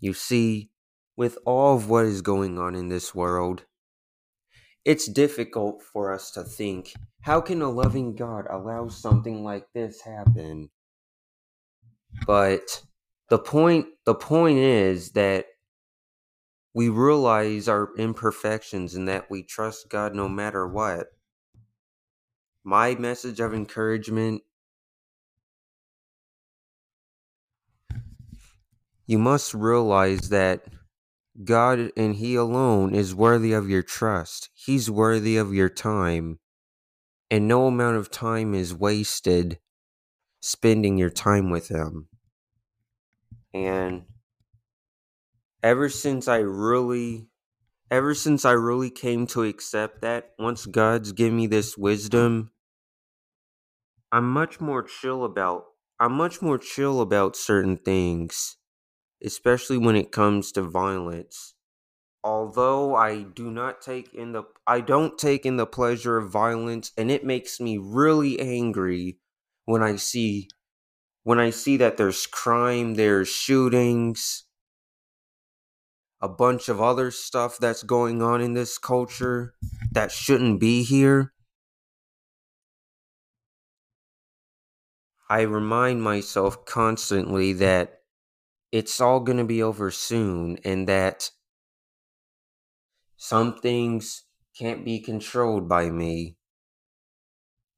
You 0.00 0.12
see, 0.12 0.70
with 1.16 1.38
all 1.44 1.76
of 1.76 1.88
what 1.90 2.04
is 2.04 2.22
going 2.22 2.58
on 2.58 2.74
in 2.74 2.88
this 2.88 3.14
world, 3.14 3.64
it's 4.84 5.06
difficult 5.06 5.82
for 5.82 6.12
us 6.12 6.30
to 6.32 6.44
think, 6.44 6.94
how 7.22 7.40
can 7.40 7.60
a 7.60 7.68
loving 7.68 8.14
God 8.14 8.46
allow 8.48 8.88
something 8.88 9.42
like 9.42 9.66
this 9.74 10.00
happen? 10.00 10.70
But 12.26 12.82
the 13.28 13.38
point 13.38 13.86
the 14.06 14.14
point 14.14 14.58
is 14.58 15.12
that 15.12 15.46
we 16.74 16.88
realize 16.88 17.68
our 17.68 17.90
imperfections 17.98 18.94
and 18.94 19.08
that 19.08 19.30
we 19.30 19.42
trust 19.42 19.90
God 19.90 20.14
no 20.14 20.28
matter 20.28 20.66
what. 20.66 21.08
My 22.64 22.94
message 22.94 23.40
of 23.40 23.52
encouragement 23.52 24.42
you 29.08 29.18
must 29.18 29.54
realize 29.54 30.28
that 30.28 30.66
God 31.42 31.90
and 31.96 32.14
He 32.14 32.34
alone 32.34 32.94
is 32.94 33.14
worthy 33.14 33.54
of 33.54 33.68
your 33.68 33.82
trust. 33.82 34.50
He's 34.54 34.90
worthy 34.90 35.38
of 35.38 35.54
your 35.54 35.70
time. 35.70 36.40
And 37.30 37.48
no 37.48 37.66
amount 37.66 37.96
of 37.96 38.10
time 38.10 38.54
is 38.54 38.74
wasted 38.74 39.58
spending 40.40 40.98
your 40.98 41.08
time 41.08 41.48
with 41.48 41.68
Him. 41.68 42.08
And 43.54 44.04
ever 45.62 45.88
since 45.88 46.28
I 46.28 46.38
really, 46.38 47.28
ever 47.90 48.14
since 48.14 48.44
I 48.44 48.52
really 48.52 48.90
came 48.90 49.26
to 49.28 49.42
accept 49.42 50.02
that, 50.02 50.32
once 50.38 50.66
God's 50.66 51.12
given 51.12 51.38
me 51.38 51.46
this 51.46 51.78
wisdom, 51.78 52.50
I'm 54.12 54.30
much 54.30 54.60
more 54.60 54.82
chill 54.82 55.24
about, 55.24 55.64
I'm 55.98 56.12
much 56.12 56.42
more 56.42 56.58
chill 56.58 57.00
about 57.00 57.36
certain 57.36 57.78
things, 57.78 58.57
especially 59.24 59.78
when 59.78 59.96
it 59.96 60.12
comes 60.12 60.52
to 60.52 60.62
violence. 60.62 61.54
Although 62.24 62.94
I 62.94 63.22
do 63.22 63.50
not 63.50 63.80
take 63.80 64.12
in 64.12 64.32
the, 64.32 64.44
I 64.66 64.80
don't 64.80 65.18
take 65.18 65.46
in 65.46 65.56
the 65.56 65.66
pleasure 65.66 66.18
of 66.18 66.30
violence, 66.30 66.92
and 66.96 67.10
it 67.10 67.24
makes 67.24 67.60
me 67.60 67.78
really 67.78 68.38
angry 68.40 69.18
when 69.64 69.82
I 69.82 69.96
see 69.96 70.48
when 71.22 71.38
I 71.38 71.50
see 71.50 71.76
that 71.76 71.98
there's 71.98 72.26
crime, 72.26 72.94
there's 72.94 73.28
shootings, 73.28 74.44
a 76.22 76.28
bunch 76.28 76.68
of 76.68 76.80
other 76.80 77.10
stuff 77.10 77.58
that's 77.58 77.82
going 77.82 78.22
on 78.22 78.40
in 78.40 78.54
this 78.54 78.78
culture 78.78 79.54
that 79.92 80.10
shouldn't 80.10 80.58
be 80.58 80.82
here. 80.82 81.34
I 85.30 85.42
remind 85.42 86.02
myself 86.02 86.64
constantly 86.64 87.52
that 87.54 87.97
it's 88.72 89.00
all 89.00 89.20
going 89.20 89.38
to 89.38 89.44
be 89.44 89.62
over 89.62 89.90
soon 89.90 90.58
and 90.64 90.88
that 90.88 91.30
some 93.16 93.58
things 93.60 94.24
can't 94.58 94.84
be 94.84 95.00
controlled 95.00 95.68
by 95.68 95.90
me, 95.90 96.36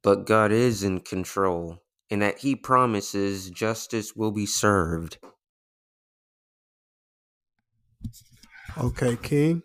but 0.02 0.26
God 0.26 0.52
is 0.52 0.82
in 0.82 1.00
control 1.00 1.82
and 2.10 2.22
that 2.22 2.38
he 2.38 2.56
promises 2.56 3.50
justice 3.50 4.14
will 4.16 4.32
be 4.32 4.46
served. 4.46 5.18
Okay, 8.78 9.16
King. 9.16 9.62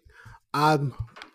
I'm 0.54 0.94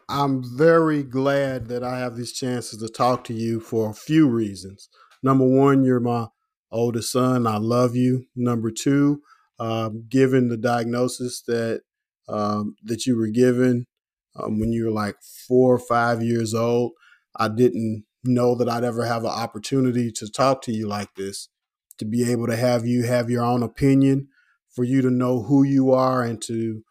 I'm 0.09 0.43
very 0.57 1.03
glad 1.03 1.69
that 1.69 1.85
I 1.85 1.99
have 1.99 2.17
these 2.17 2.33
chances 2.33 2.81
to 2.81 2.89
talk 2.89 3.25
to 3.25 3.35
you 3.35 3.61
for 3.61 3.91
a 3.91 3.95
few 3.95 4.29
reasons. 4.29 4.89
Number 5.23 5.47
one, 5.47 5.85
you're 5.85 6.01
my 6.01 6.27
oldest 6.73 7.13
son. 7.13 7.47
I 7.47 7.59
love 7.59 7.95
you. 7.95 8.27
Number 8.35 8.71
two, 8.71 9.23
um, 9.61 10.07
given 10.09 10.49
the 10.49 10.57
diagnosis 10.57 11.43
that 11.47 11.83
um, 12.29 12.77
that 12.83 13.07
you 13.07 13.17
were 13.17 13.29
given 13.29 13.87
um, 14.37 14.59
when 14.59 14.73
you 14.73 14.87
were 14.87 14.91
like 14.91 15.17
four 15.47 15.75
or 15.75 15.79
five 15.79 16.23
years 16.23 16.55
old, 16.55 16.93
I 17.37 17.49
didn't 17.49 18.05
know 18.25 18.55
that 18.55 18.69
I'd 18.69 18.85
ever 18.85 19.05
have 19.05 19.25
an 19.25 19.31
opportunity 19.31 20.11
to 20.13 20.31
talk 20.31 20.63
to 20.63 20.73
you 20.73 20.89
like 20.89 21.15
this, 21.17 21.49
to 21.99 22.05
be 22.05 22.31
able 22.31 22.47
to 22.47 22.57
have 22.57 22.87
you 22.87 23.05
have 23.05 23.29
your 23.29 23.45
own 23.45 23.63
opinion, 23.63 24.29
for 24.75 24.85
you 24.85 25.03
to 25.03 25.11
know 25.11 25.43
who 25.43 25.63
you 25.63 25.93
are 25.93 26.23
and 26.23 26.41
to 26.43 26.83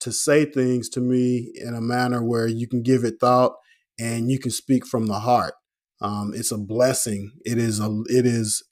to 0.00 0.12
say 0.12 0.44
things 0.44 0.88
to 0.90 1.00
me 1.00 1.50
in 1.56 1.74
a 1.74 1.80
manner 1.80 2.22
where 2.22 2.46
you 2.46 2.68
can 2.68 2.82
give 2.82 3.04
it 3.04 3.14
thought 3.20 3.54
and 3.98 4.30
you 4.30 4.38
can 4.38 4.52
speak 4.52 4.86
from 4.86 5.06
the 5.06 5.20
heart. 5.20 5.54
Um, 6.00 6.32
it's 6.34 6.52
a 6.52 6.58
blessing. 6.58 7.32
It 7.44 7.58
is 7.58 7.80
a 7.80 8.02
it 8.06 8.26
is 8.26 8.62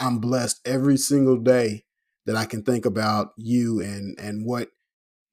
I'm 0.00 0.18
blessed 0.18 0.60
every 0.64 0.96
single 0.96 1.38
day 1.38 1.84
that 2.28 2.36
I 2.36 2.44
can 2.44 2.62
think 2.62 2.84
about 2.84 3.30
you 3.38 3.80
and 3.80 4.14
and 4.20 4.44
what 4.44 4.68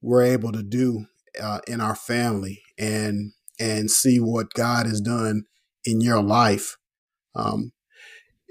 we're 0.02 0.24
able 0.24 0.54
to 0.54 0.64
do 0.64 1.08
uh, 1.42 1.60
in 1.68 1.82
our 1.82 1.94
family 1.94 2.62
and 2.80 3.34
and 3.60 3.92
see 3.92 4.22
what 4.22 4.54
God 4.54 4.86
has 4.86 5.02
done 5.02 5.44
in 5.84 6.00
your 6.00 6.24
life. 6.24 6.78
Um, 7.36 7.74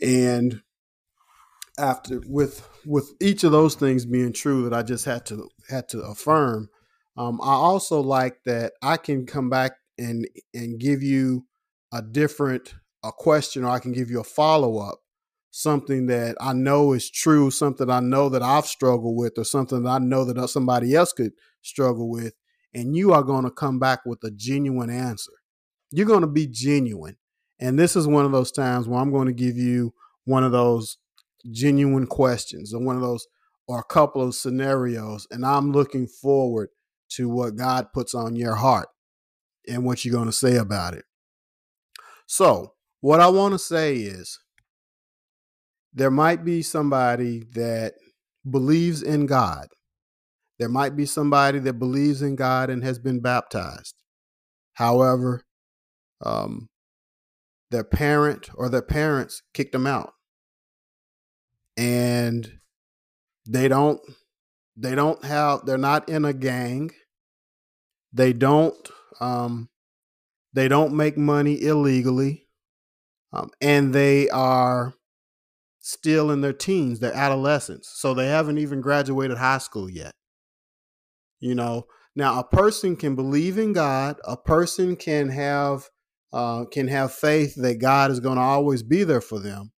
and 0.03 0.61
after 1.79 2.21
with 2.27 2.69
with 2.85 3.15
each 3.19 3.45
of 3.45 3.53
those 3.53 3.77
things 3.77 4.05
being 4.05 4.35
true 4.35 4.69
that 4.69 4.75
I 4.77 4.83
just 4.83 5.07
had 5.07 5.25
to 5.27 5.49
had 5.71 5.89
to 5.89 6.03
affirm, 6.03 6.69
um, 7.17 7.41
I 7.41 7.55
also 7.55 8.03
like 8.03 8.45
that 8.45 8.75
I 8.83 8.99
can 8.99 9.25
come 9.25 9.49
back 9.49 9.73
and 9.97 10.29
and 10.53 10.79
give 10.79 11.03
you 11.03 11.47
a 11.95 12.03
different 12.03 12.75
a 13.03 13.11
question 13.11 13.65
or 13.65 13.71
I 13.71 13.79
can 13.79 13.93
give 13.93 14.11
you 14.11 14.21
a 14.21 14.25
follow 14.25 14.77
up 14.81 14.99
something 15.57 16.07
that 16.07 16.35
I 16.41 16.53
know 16.53 16.95
is 16.95 17.09
true, 17.09 17.49
something 17.49 17.89
I 17.89 18.01
know 18.01 18.29
that 18.29 18.43
I've 18.43 18.67
struggled 18.67 19.17
with, 19.17 19.39
or 19.39 19.45
something 19.45 19.85
that 19.85 19.89
I 19.89 19.99
know 20.01 20.25
that 20.25 20.49
somebody 20.49 20.97
else 20.97 21.13
could 21.13 21.31
struggle 21.63 22.11
with, 22.11 22.35
and 22.75 22.97
you 22.97 23.13
are 23.13 23.23
going 23.23 23.45
to 23.45 23.53
come 23.53 23.79
back 23.79 24.01
with 24.05 24.19
a 24.25 24.33
genuine 24.33 24.91
answer. 24.91 25.31
You're 25.93 26.09
going 26.09 26.23
to 26.23 26.27
be 26.27 26.49
genuine. 26.49 27.19
And 27.61 27.79
this 27.79 27.95
is 27.95 28.09
one 28.09 28.25
of 28.25 28.33
those 28.33 28.51
times 28.51 28.89
where 28.89 28.99
I'm 28.99 29.13
going 29.13 29.29
to 29.29 29.33
give 29.33 29.57
you 29.57 29.95
one 30.25 30.43
of 30.43 30.51
those 30.51 30.99
genuine 31.49 32.09
questions 32.09 32.75
or 32.75 32.83
one 32.83 32.97
of 32.97 33.03
those 33.03 33.29
or 33.69 33.79
a 33.79 33.85
couple 33.85 34.23
of 34.23 34.35
scenarios. 34.35 35.29
And 35.31 35.47
I'm 35.47 35.71
looking 35.71 36.09
forward 36.09 36.71
to 37.11 37.29
what 37.29 37.55
God 37.55 37.93
puts 37.95 38.13
on 38.13 38.35
your 38.35 38.57
heart 38.57 38.89
and 39.69 39.85
what 39.85 40.05
you're 40.05 40.15
going 40.15 40.27
to 40.27 40.33
say 40.33 40.57
about 40.57 40.95
it. 40.95 41.05
So, 42.27 42.73
what 43.01 43.21
I 43.21 43.29
want 43.29 43.53
to 43.53 43.59
say 43.59 43.99
is 43.99 44.41
there 45.95 46.11
might 46.11 46.45
be 46.45 46.61
somebody 46.61 47.45
that 47.53 47.95
believes 48.49 49.03
in 49.03 49.27
God. 49.27 49.69
There 50.59 50.69
might 50.69 50.97
be 50.97 51.07
somebody 51.07 51.61
that 51.61 51.79
believes 51.79 52.21
in 52.21 52.37
God 52.37 52.69
and 52.69 52.83
has 52.85 52.99
been 52.99 53.21
baptized. 53.21 53.95
However, 54.75 55.43
um, 56.21 56.69
their 57.71 57.85
parent 57.85 58.51
or 58.55 58.69
their 58.69 58.83
parents 58.83 59.43
kicked 59.53 59.73
them 59.73 59.87
out, 59.87 60.13
and 61.77 62.59
they 63.49 63.69
don't 63.69 64.01
they 64.77 64.95
don't 64.95 65.25
have 65.25 65.65
they're 65.67 65.79
not 65.79 66.09
in 66.09 66.25
a 66.25 66.33
gang. 66.33 66.91
They 68.13 68.33
don't 68.33 68.77
um, 69.21 69.69
they 70.53 70.69
don't 70.69 70.95
make 70.95 71.17
money 71.17 71.61
illegally, 71.63 72.47
um, 73.33 73.51
and 73.61 73.93
they 73.93 74.29
are 74.31 74.95
still 75.87 76.31
in 76.31 76.41
their 76.41 76.55
teens, 76.55 76.99
their 76.99 77.13
adolescents. 77.13 77.93
So 77.95 78.15
they 78.15 78.29
haven't 78.29 78.57
even 78.57 78.81
graduated 78.81 79.37
high 79.37 79.59
school 79.59 79.91
yet. 79.91 80.13
You 81.41 81.55
know, 81.55 81.85
now 82.17 82.41
a 82.41 82.45
person 82.45 82.97
can 82.97 83.15
believe 83.15 83.59
in 83.59 83.75
God, 83.75 84.17
a 84.25 84.37
person 84.37 84.97
can 84.97 85.29
have 85.29 85.91
uh, 86.33 86.65
can 86.65 86.89
have 86.89 87.13
faith 87.13 87.55
that 87.57 87.81
God 87.81 88.11
is 88.11 88.19
going 88.19 88.37
to 88.37 88.43
always 88.43 88.83
be 88.83 89.05
there 89.05 89.21
for 89.21 89.39
them. 89.39 89.73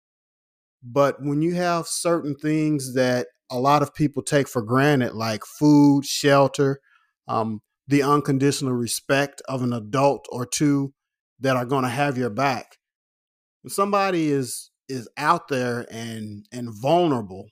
But 0.83 1.17
when 1.21 1.43
you 1.43 1.55
have 1.55 1.89
certain 1.89 2.37
things 2.37 2.95
that 2.95 3.27
a 3.51 3.59
lot 3.59 3.83
of 3.83 3.93
people 3.93 4.23
take 4.23 4.49
for 4.49 4.63
granted, 4.63 5.13
like 5.13 5.45
food, 5.45 6.07
shelter, 6.07 6.81
um, 7.27 7.61
the 7.89 8.03
unconditional 8.03 8.73
respect 8.73 9.43
of 9.49 9.63
an 9.63 9.73
adult 9.73 10.25
or 10.31 10.47
two 10.47 10.95
that 11.41 11.57
are 11.57 11.67
going 11.67 11.83
to 11.83 11.91
have 11.91 12.17
your 12.17 12.31
back. 12.31 12.77
When 13.63 13.71
somebody 13.71 14.31
is 14.31 14.71
is 14.89 15.09
out 15.17 15.49
there 15.49 15.87
and 15.91 16.47
and 16.53 16.71
vulnerable 16.71 17.49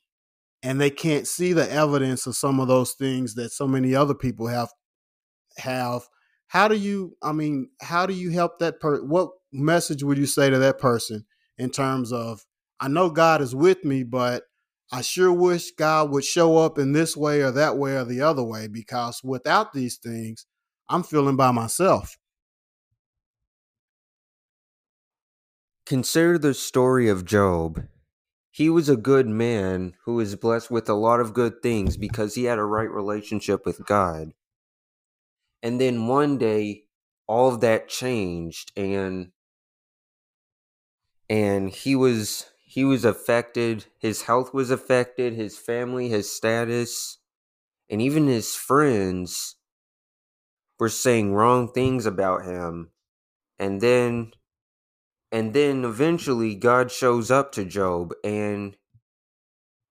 and 0.63 0.81
they 0.81 0.91
can't 0.91 1.27
see 1.29 1.53
the 1.53 1.71
evidence 1.71 2.27
of 2.27 2.35
some 2.35 2.59
of 2.59 2.69
those 2.69 2.93
things 2.93 3.35
that 3.35 3.53
so 3.53 3.69
many 3.69 3.95
other 3.95 4.15
people 4.15 4.47
have 4.47 4.71
have 5.59 6.03
how 6.49 6.69
do 6.69 6.77
you 6.77 7.17
i 7.23 7.33
mean 7.33 7.69
how 7.81 8.07
do 8.07 8.15
you 8.15 8.31
help 8.31 8.59
that 8.59 8.81
person 8.81 9.09
what 9.09 9.31
message 9.53 10.03
would 10.03 10.19
you 10.19 10.27
say 10.27 10.51
to 10.51 10.59
that 10.59 10.79
person 10.79 11.25
in 11.59 11.71
terms 11.71 12.13
of 12.13 12.45
i 12.81 12.89
know 12.89 13.11
god 13.11 13.41
is 13.41 13.55
with 13.55 13.85
me 13.85 14.03
but 14.03 14.45
i 14.91 15.01
sure 15.01 15.33
wish 15.33 15.71
god 15.73 16.11
would 16.11 16.25
show 16.25 16.57
up 16.57 16.79
in 16.79 16.93
this 16.93 17.17
way 17.17 17.41
or 17.43 17.51
that 17.51 17.77
way 17.77 17.97
or 17.97 18.05
the 18.05 18.21
other 18.21 18.43
way 18.43 18.67
because 18.67 19.21
without 19.23 19.73
these 19.73 19.97
things 19.97 20.47
i'm 20.89 21.03
feeling 21.03 21.37
by 21.37 21.53
myself 21.53 22.17
Consider 25.87 26.39
the 26.39 26.55
story 26.55 27.09
of 27.09 27.25
Job. 27.25 27.87
He 28.51 28.71
was 28.71 28.89
a 28.89 28.97
good 28.97 29.27
man 29.27 29.95
who 30.05 30.15
was 30.15 30.37
blessed 30.37 30.71
with 30.71 30.89
a 30.89 30.95
lot 30.95 31.21
of 31.21 31.35
good 31.35 31.63
things 31.63 31.97
because 31.97 32.35
he 32.35 32.45
had 32.45 32.59
a 32.59 32.65
right 32.65 32.91
relationship 32.91 33.67
with 33.67 33.85
God. 33.85 34.33
And 35.63 35.81
then 35.81 36.07
one 36.07 36.39
day 36.39 36.85
all 37.27 37.49
of 37.49 37.61
that 37.61 37.89
changed 37.89 38.73
and 38.77 39.33
and 41.29 41.71
he 41.71 41.97
was 41.97 42.47
he 42.67 42.85
was 42.85 43.05
affected, 43.05 43.87
his 43.99 44.23
health 44.23 44.53
was 44.53 44.71
affected, 44.71 45.35
his 45.35 45.57
family, 45.57 46.09
his 46.09 46.31
status, 46.31 47.19
and 47.91 48.03
even 48.03 48.27
his 48.27 48.55
friends 48.55 49.57
were 50.79 50.89
saying 50.89 51.33
wrong 51.33 51.73
things 51.73 52.07
about 52.07 52.45
him. 52.45 52.91
And 53.59 53.81
then 53.81 54.33
and 55.35 55.53
then 55.53 55.85
eventually 55.85 56.55
God 56.55 56.93
shows 56.93 57.29
up 57.29 57.51
to 57.53 57.65
Job 57.65 58.15
and 58.23 58.77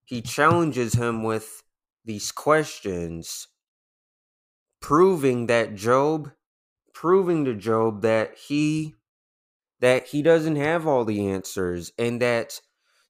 he 0.06 0.22
challenges 0.22 0.94
him 0.94 1.22
with 1.22 1.64
these 2.06 2.32
questions, 2.32 3.50
proving 4.80 5.48
that 5.48 5.76
Job, 5.76 6.32
proving 6.94 7.44
to 7.44 7.56
Job 7.56 8.04
that 8.04 8.38
he 8.38 8.96
that 9.82 10.08
he 10.08 10.22
doesn't 10.22 10.56
have 10.56 10.88
all 10.88 11.04
the 11.04 11.28
answers 11.28 11.92
and 12.00 12.22
that 12.22 12.62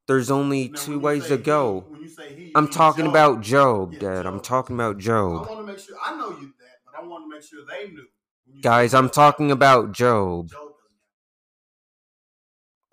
there's 0.07 0.31
only 0.31 0.69
now, 0.69 0.75
two 0.75 0.99
ways 0.99 1.27
to 1.27 1.37
go. 1.37 1.85
He, 2.01 2.35
he, 2.35 2.51
I'm 2.55 2.67
talking 2.67 3.05
Job. 3.05 3.13
about 3.13 3.41
Job, 3.41 3.93
yeah, 3.93 3.99
Dad. 3.99 4.23
Job. 4.23 4.33
I'm 4.33 4.39
talking 4.39 4.75
about 4.75 4.97
Job. 4.97 5.45
I 5.47 5.51
want 5.51 5.67
to 5.67 5.71
make 5.71 5.77
sure 5.77 5.95
I 6.03 6.17
know 6.17 6.29
you 6.31 6.51
that, 6.59 6.79
but 6.83 6.95
I 6.99 7.05
want 7.05 7.25
to 7.25 7.29
make 7.29 7.43
sure 7.43 7.59
they 7.69 7.91
knew. 7.91 8.07
Guys, 8.63 8.95
I'm 8.95 9.11
talking 9.11 9.51
about 9.51 9.91
Job. 9.91 10.49
Job 10.49 10.62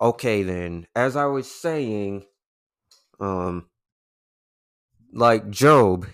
okay 0.01 0.43
then 0.43 0.87
as 0.95 1.15
i 1.15 1.25
was 1.25 1.49
saying 1.49 2.23
um 3.19 3.67
like 5.13 5.49
job 5.49 6.07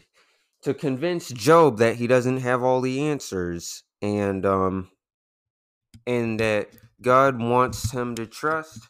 to 0.62 0.74
convince 0.74 1.30
job 1.30 1.78
that 1.78 1.96
he 1.96 2.08
doesn't 2.08 2.40
have 2.40 2.64
all 2.64 2.82
the 2.82 3.02
answers 3.02 3.84
and 4.02 4.46
um 4.46 4.90
and 6.06 6.40
that 6.40 6.70
god 7.02 7.40
wants 7.40 7.92
him 7.92 8.16
to 8.16 8.26
trust 8.26 8.90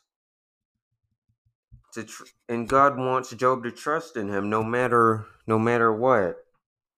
to 1.93 2.03
tr- 2.03 2.23
and 2.49 2.67
god 2.67 2.97
wants 2.97 3.29
job 3.31 3.63
to 3.63 3.71
trust 3.71 4.17
in 4.17 4.29
him 4.29 4.49
no 4.49 4.63
matter 4.63 5.25
no 5.47 5.57
matter 5.57 5.91
what. 5.93 6.35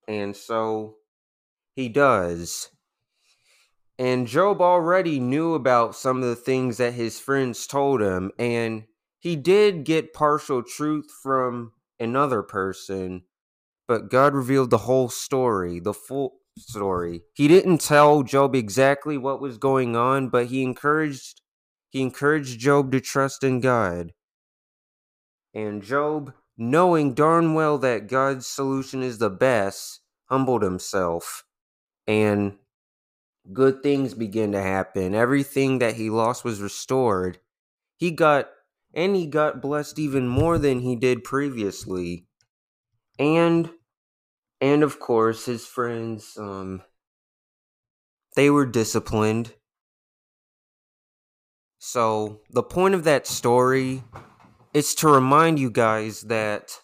And 0.07 0.35
so 0.35 0.95
he 1.75 1.87
does 1.87 2.71
and 3.99 4.27
Job 4.27 4.61
already 4.61 5.19
knew 5.19 5.55
about 5.55 5.93
some 5.93 6.23
of 6.23 6.29
the 6.29 6.35
things 6.37 6.77
that 6.77 6.93
his 6.93 7.19
friends 7.19 7.67
told 7.67 8.01
him, 8.01 8.31
and 8.39 8.85
he 9.19 9.35
did 9.35 9.83
get 9.83 10.13
partial 10.13 10.63
truth 10.63 11.11
from 11.21 11.73
another 11.99 12.41
person, 12.41 13.23
but 13.89 14.09
God 14.09 14.33
revealed 14.33 14.69
the 14.69 14.77
whole 14.77 15.09
story, 15.09 15.81
the 15.81 15.93
full 15.93 16.39
story. 16.57 17.23
He 17.33 17.49
didn't 17.49 17.79
tell 17.81 18.23
Job 18.23 18.55
exactly 18.55 19.17
what 19.17 19.41
was 19.41 19.57
going 19.57 19.97
on, 19.97 20.29
but 20.29 20.47
he 20.47 20.63
encouraged 20.63 21.41
he 21.89 22.01
encouraged 22.01 22.59
Job 22.59 22.93
to 22.93 23.01
trust 23.01 23.43
in 23.43 23.59
God. 23.59 24.13
And 25.53 25.81
Job, 25.81 26.33
knowing 26.57 27.15
darn 27.15 27.53
well 27.53 27.77
that 27.79 28.07
God's 28.07 28.47
solution 28.47 29.03
is 29.03 29.17
the 29.17 29.29
best, 29.29 30.01
humbled 30.29 30.61
himself 30.61 31.43
and 32.07 32.57
good 33.53 33.81
things 33.81 34.13
began 34.13 34.51
to 34.51 34.61
happen. 34.61 35.15
Everything 35.15 35.79
that 35.79 35.95
he 35.95 36.09
lost 36.09 36.43
was 36.43 36.61
restored. 36.61 37.39
He 37.97 38.11
got, 38.11 38.49
and 38.93 39.15
he 39.15 39.27
got 39.27 39.61
blessed 39.61 39.99
even 39.99 40.27
more 40.27 40.57
than 40.57 40.79
he 40.81 40.95
did 40.95 41.23
previously. 41.23 42.25
And, 43.17 43.69
and 44.61 44.83
of 44.83 44.99
course, 44.99 45.45
his 45.45 45.65
friends, 45.65 46.37
um, 46.37 46.81
they 48.35 48.49
were 48.49 48.65
disciplined. 48.65 49.53
So, 51.79 52.41
the 52.49 52.63
point 52.63 52.93
of 52.93 53.05
that 53.05 53.25
story 53.25 54.03
is 54.73 54.93
to 54.95 55.07
remind 55.07 55.59
you 55.59 55.71
guys 55.71 56.21
that 56.21 56.79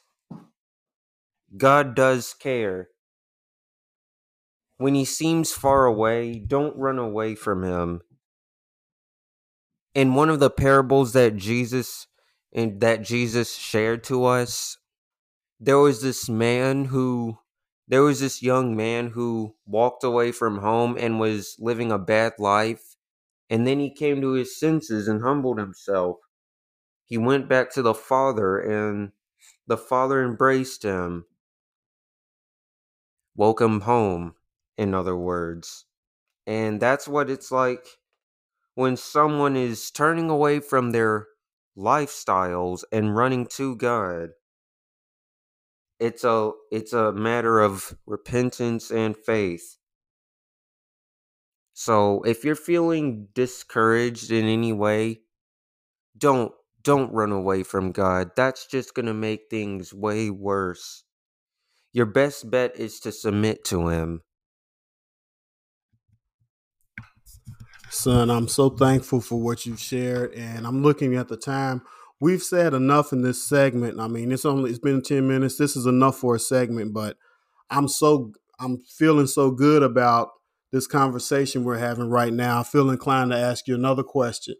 God 1.56 1.96
does 1.96 2.34
care 2.34 2.90
when 4.78 4.96
he 4.96 5.06
seems 5.06 5.52
far 5.52 5.86
away, 5.86 6.40
don't 6.40 6.78
run 6.78 7.00
away 7.00 7.36
from 7.36 7.64
him. 7.64 8.02
In 9.94 10.14
one 10.14 10.30
of 10.30 10.40
the 10.40 10.50
parables 10.50 11.14
that 11.14 11.38
Jesus 11.38 12.08
and 12.54 12.82
that 12.82 13.02
Jesus 13.02 13.56
shared 13.56 14.04
to 14.06 14.26
us, 14.26 14.78
there 15.60 15.80
was 15.80 16.02
this 16.02 16.28
man 16.28 16.86
who 16.86 17.38
there 17.88 18.02
was 18.02 18.20
this 18.20 18.42
young 18.42 18.76
man 18.76 19.10
who 19.10 19.56
walked 19.66 20.04
away 20.04 20.32
from 20.32 20.60
home 20.60 20.98
and 21.00 21.20
was 21.20 21.56
living 21.60 21.92
a 21.92 22.00
bad 22.00 22.34
life. 22.40 22.96
And 23.50 23.68
then 23.68 23.80
he 23.80 23.94
came 23.94 24.22
to 24.22 24.32
his 24.32 24.60
senses 24.60 25.08
and 25.08 25.22
humbled 25.22 25.60
himself. 25.60 26.18
He 27.06 27.18
went 27.18 27.48
back 27.48 27.72
to 27.74 27.84
the 27.84 27.94
Father, 27.94 28.60
and 28.60 29.12
the 29.68 29.78
Father 29.78 30.24
embraced 30.24 30.82
him, 30.82 31.26
him 33.38 33.82
home, 33.82 34.34
in 34.78 34.94
other 34.94 35.16
words. 35.16 35.86
And 36.48 36.80
that's 36.80 37.08
what 37.08 37.30
it's 37.30 37.52
like 37.52 37.88
when 38.76 38.98
someone 38.98 39.56
is 39.56 39.92
turning 39.92 40.30
away 40.30 40.60
from 40.60 40.92
their 40.92 41.28
lifestyles 41.78 42.84
and 42.92 43.16
running 43.16 43.48
to 43.48 43.76
God 43.76 44.30
it's 46.00 46.24
a 46.24 46.52
it's 46.72 46.94
a 46.94 47.12
matter 47.14 47.60
of 47.60 47.96
repentance 48.06 48.92
and 48.92 49.16
faith. 49.16 49.78
So 51.74 52.22
if 52.24 52.44
you're 52.44 52.56
feeling 52.56 53.28
discouraged 53.34 54.32
in 54.32 54.46
any 54.46 54.74
way, 54.74 55.22
don't 56.18 56.52
don't 56.84 57.14
run 57.14 57.32
away 57.32 57.64
from 57.64 57.92
God. 57.92 58.32
That's 58.36 58.68
just 58.68 58.94
going 58.94 59.08
to 59.08 59.14
make 59.14 59.44
things 59.50 59.94
way 59.94 60.30
worse. 60.30 61.04
Your 61.94 62.06
best 62.06 62.52
bet 62.52 62.76
is 62.78 63.00
to 63.02 63.12
submit 63.12 63.64
to 63.66 63.88
him. 63.88 64.22
Son, 67.96 68.30
I'm 68.30 68.48
so 68.48 68.70
thankful 68.70 69.22
for 69.22 69.40
what 69.40 69.66
you've 69.66 69.80
shared 69.80 70.34
and 70.34 70.68
I'm 70.68 70.84
looking 70.84 71.16
at 71.16 71.30
the 71.30 71.38
time 71.38 71.82
we've 72.20 72.44
said 72.44 72.74
enough 72.74 73.12
in 73.14 73.22
this 73.22 73.44
segment. 73.44 74.00
I 74.00 74.08
mean, 74.08 74.32
it's 74.32 74.46
only 74.46 74.70
it's 74.70 74.80
been 74.80 75.02
10 75.02 75.28
minutes. 75.28 75.58
This 75.58 75.76
is 75.76 75.86
enough 75.86 76.18
for 76.18 76.36
a 76.36 76.40
segment, 76.40 76.94
but 76.94 77.18
I'm 77.70 77.88
so 77.88 78.34
I'm 78.60 78.84
feeling 78.98 79.28
so 79.28 79.52
good 79.52 79.82
about 79.84 80.30
this 80.72 80.88
conversation 80.88 81.64
we're 81.64 81.78
having 81.78 82.10
right 82.10 82.34
now. 82.34 82.60
I 82.60 82.64
feel 82.64 82.90
inclined 82.90 83.32
to 83.32 83.38
ask 83.38 83.68
you 83.68 83.76
another 83.76 84.04
question 84.04 84.56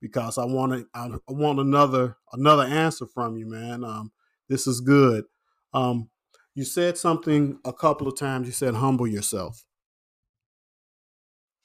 because 0.00 0.36
I 0.36 0.44
want 0.44 0.72
to 0.72 0.86
I 0.94 1.08
want 1.28 1.60
another 1.60 2.16
another 2.32 2.64
answer 2.64 3.06
from 3.06 3.36
you, 3.36 3.46
man. 3.46 3.84
Um, 3.84 4.12
this 4.48 4.66
is 4.66 4.80
good. 4.80 5.24
Um, 5.72 6.10
you 6.54 6.64
said 6.64 6.98
something 6.98 7.60
a 7.64 7.72
couple 7.72 8.08
of 8.08 8.18
times. 8.18 8.46
You 8.46 8.52
said 8.52 8.74
humble 8.74 9.06
yourself. 9.06 9.64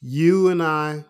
You 0.02 0.50
and 0.50 0.62
I 0.62 1.06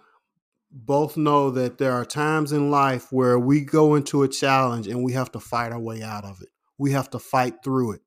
both 0.76 1.16
know 1.16 1.50
that 1.52 1.78
there 1.78 1.94
are 1.94 2.04
times 2.04 2.52
in 2.52 2.70
life 2.70 3.10
where 3.10 3.40
we 3.40 3.62
go 3.62 3.96
into 3.96 4.24
a 4.24 4.28
challenge 4.28 4.88
and 4.88 5.04
we 5.04 5.14
have 5.14 5.32
to 5.32 5.40
fight 5.40 5.72
our 5.72 5.80
way 5.80 6.04
out 6.04 6.26
of 6.26 6.42
it. 6.42 6.50
We 6.78 6.92
have 6.92 7.10
to 7.12 7.20
fight 7.20 7.64
through 7.64 7.94
it. 7.94 8.02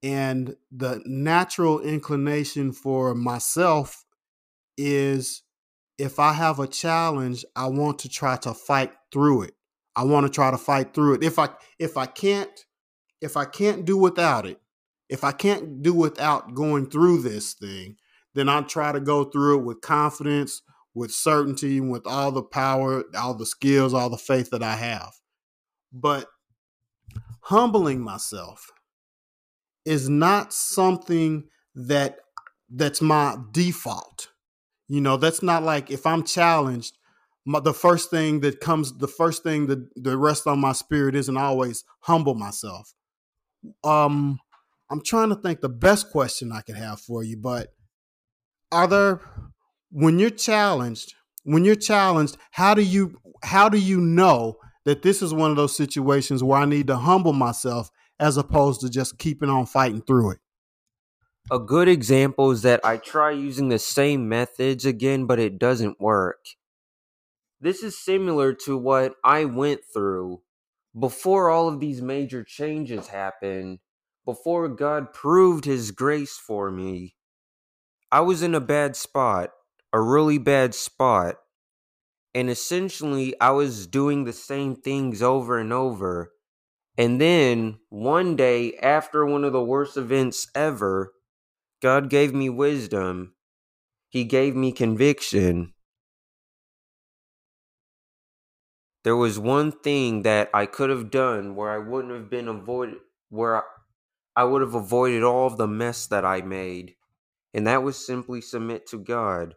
And 0.00 0.54
the 0.70 1.02
natural 1.04 1.80
inclination 1.80 2.70
for 2.70 3.16
myself 3.16 4.04
is 4.78 5.42
if 5.98 6.20
I 6.20 6.34
have 6.34 6.60
a 6.60 6.68
challenge, 6.68 7.44
I 7.56 7.66
want 7.66 7.98
to 8.00 8.08
try 8.08 8.36
to 8.36 8.54
fight 8.54 8.92
through 9.12 9.42
it. 9.42 9.54
I 9.96 10.04
want 10.04 10.24
to 10.26 10.32
try 10.32 10.52
to 10.52 10.58
fight 10.58 10.94
through 10.94 11.14
it. 11.14 11.24
If 11.24 11.38
I 11.38 11.48
if 11.80 11.96
I 11.96 12.06
can't 12.06 12.50
if 13.20 13.36
I 13.36 13.44
can't 13.44 13.84
do 13.84 13.96
without 13.96 14.46
it, 14.46 14.60
if 15.08 15.24
I 15.24 15.32
can't 15.32 15.82
do 15.82 15.94
without 15.94 16.54
going 16.54 16.88
through 16.90 17.22
this 17.22 17.54
thing, 17.54 17.96
then 18.34 18.48
I 18.48 18.60
try 18.60 18.92
to 18.92 19.00
go 19.00 19.24
through 19.24 19.58
it 19.58 19.64
with 19.64 19.80
confidence, 19.80 20.62
with 20.96 21.12
certainty, 21.12 21.78
with 21.78 22.06
all 22.06 22.32
the 22.32 22.42
power, 22.42 23.04
all 23.14 23.34
the 23.34 23.44
skills, 23.44 23.92
all 23.92 24.08
the 24.08 24.16
faith 24.16 24.48
that 24.50 24.62
I 24.62 24.76
have. 24.76 25.12
But 25.92 26.26
humbling 27.42 28.00
myself 28.00 28.70
is 29.84 30.08
not 30.08 30.54
something 30.54 31.44
that 31.74 32.16
that's 32.70 33.02
my 33.02 33.36
default. 33.52 34.28
You 34.88 35.02
know, 35.02 35.18
that's 35.18 35.42
not 35.42 35.62
like 35.62 35.90
if 35.90 36.06
I'm 36.06 36.24
challenged, 36.24 36.96
my, 37.44 37.60
the 37.60 37.74
first 37.74 38.10
thing 38.10 38.40
that 38.40 38.60
comes, 38.60 38.96
the 38.96 39.06
first 39.06 39.42
thing 39.42 39.66
that 39.66 39.86
the 40.02 40.16
rest 40.16 40.46
on 40.46 40.60
my 40.60 40.72
spirit 40.72 41.14
isn't 41.14 41.36
always 41.36 41.84
humble 42.00 42.34
myself. 42.34 42.94
Um, 43.84 44.38
I'm 44.90 45.02
trying 45.02 45.28
to 45.28 45.36
think 45.36 45.60
the 45.60 45.68
best 45.68 46.10
question 46.10 46.52
I 46.52 46.62
could 46.62 46.76
have 46.76 47.00
for 47.00 47.22
you, 47.22 47.36
but 47.36 47.68
are 48.72 48.86
there 48.86 49.20
when 49.90 50.18
you're 50.18 50.30
challenged, 50.30 51.14
when 51.44 51.64
you're 51.64 51.74
challenged, 51.74 52.36
how 52.50 52.74
do 52.74 52.82
you 52.82 53.20
how 53.42 53.68
do 53.68 53.78
you 53.78 54.00
know 54.00 54.56
that 54.84 55.02
this 55.02 55.22
is 55.22 55.32
one 55.32 55.50
of 55.50 55.56
those 55.56 55.76
situations 55.76 56.42
where 56.42 56.60
I 56.60 56.64
need 56.64 56.86
to 56.88 56.96
humble 56.96 57.32
myself 57.32 57.90
as 58.18 58.36
opposed 58.36 58.80
to 58.80 58.90
just 58.90 59.18
keeping 59.18 59.50
on 59.50 59.66
fighting 59.66 60.02
through 60.02 60.32
it? 60.32 60.38
A 61.50 61.58
good 61.58 61.86
example 61.86 62.50
is 62.50 62.62
that 62.62 62.84
I 62.84 62.96
try 62.96 63.30
using 63.30 63.68
the 63.68 63.78
same 63.78 64.28
methods 64.28 64.84
again, 64.84 65.26
but 65.26 65.38
it 65.38 65.58
doesn't 65.58 66.00
work. 66.00 66.44
This 67.60 67.82
is 67.82 68.02
similar 68.02 68.52
to 68.64 68.76
what 68.76 69.14
I 69.22 69.44
went 69.44 69.80
through 69.92 70.42
before 70.98 71.50
all 71.50 71.68
of 71.68 71.78
these 71.78 72.02
major 72.02 72.42
changes 72.42 73.08
happened, 73.08 73.78
before 74.24 74.68
God 74.68 75.12
proved 75.12 75.64
His 75.64 75.92
grace 75.92 76.36
for 76.36 76.70
me. 76.70 77.14
I 78.10 78.20
was 78.20 78.42
in 78.42 78.54
a 78.54 78.60
bad 78.60 78.96
spot 78.96 79.50
a 79.96 80.00
really 80.02 80.36
bad 80.36 80.74
spot. 80.74 81.36
And 82.34 82.50
essentially, 82.50 83.34
I 83.40 83.52
was 83.52 83.86
doing 83.86 84.24
the 84.24 84.32
same 84.34 84.76
things 84.76 85.22
over 85.22 85.58
and 85.58 85.72
over. 85.72 86.32
And 86.98 87.18
then 87.18 87.78
one 87.88 88.36
day, 88.36 88.74
after 88.74 89.24
one 89.24 89.42
of 89.42 89.54
the 89.54 89.64
worst 89.64 89.96
events 89.96 90.48
ever, 90.54 91.14
God 91.80 92.10
gave 92.10 92.34
me 92.34 92.50
wisdom. 92.50 93.36
He 94.10 94.24
gave 94.24 94.54
me 94.54 94.70
conviction. 94.70 95.72
There 99.02 99.16
was 99.16 99.38
one 99.38 99.72
thing 99.72 100.24
that 100.24 100.50
I 100.52 100.66
could 100.66 100.90
have 100.90 101.10
done 101.10 101.56
where 101.56 101.70
I 101.70 101.78
wouldn't 101.78 102.12
have 102.12 102.28
been 102.28 102.48
avoided, 102.48 102.98
where 103.30 103.56
I, 103.56 103.62
I 104.36 104.44
would 104.44 104.60
have 104.60 104.74
avoided 104.74 105.22
all 105.22 105.46
of 105.46 105.56
the 105.56 105.66
mess 105.66 106.06
that 106.08 106.26
I 106.26 106.42
made. 106.42 106.96
And 107.54 107.66
that 107.66 107.82
was 107.82 107.96
simply 107.96 108.42
submit 108.42 108.86
to 108.88 108.98
God. 108.98 109.54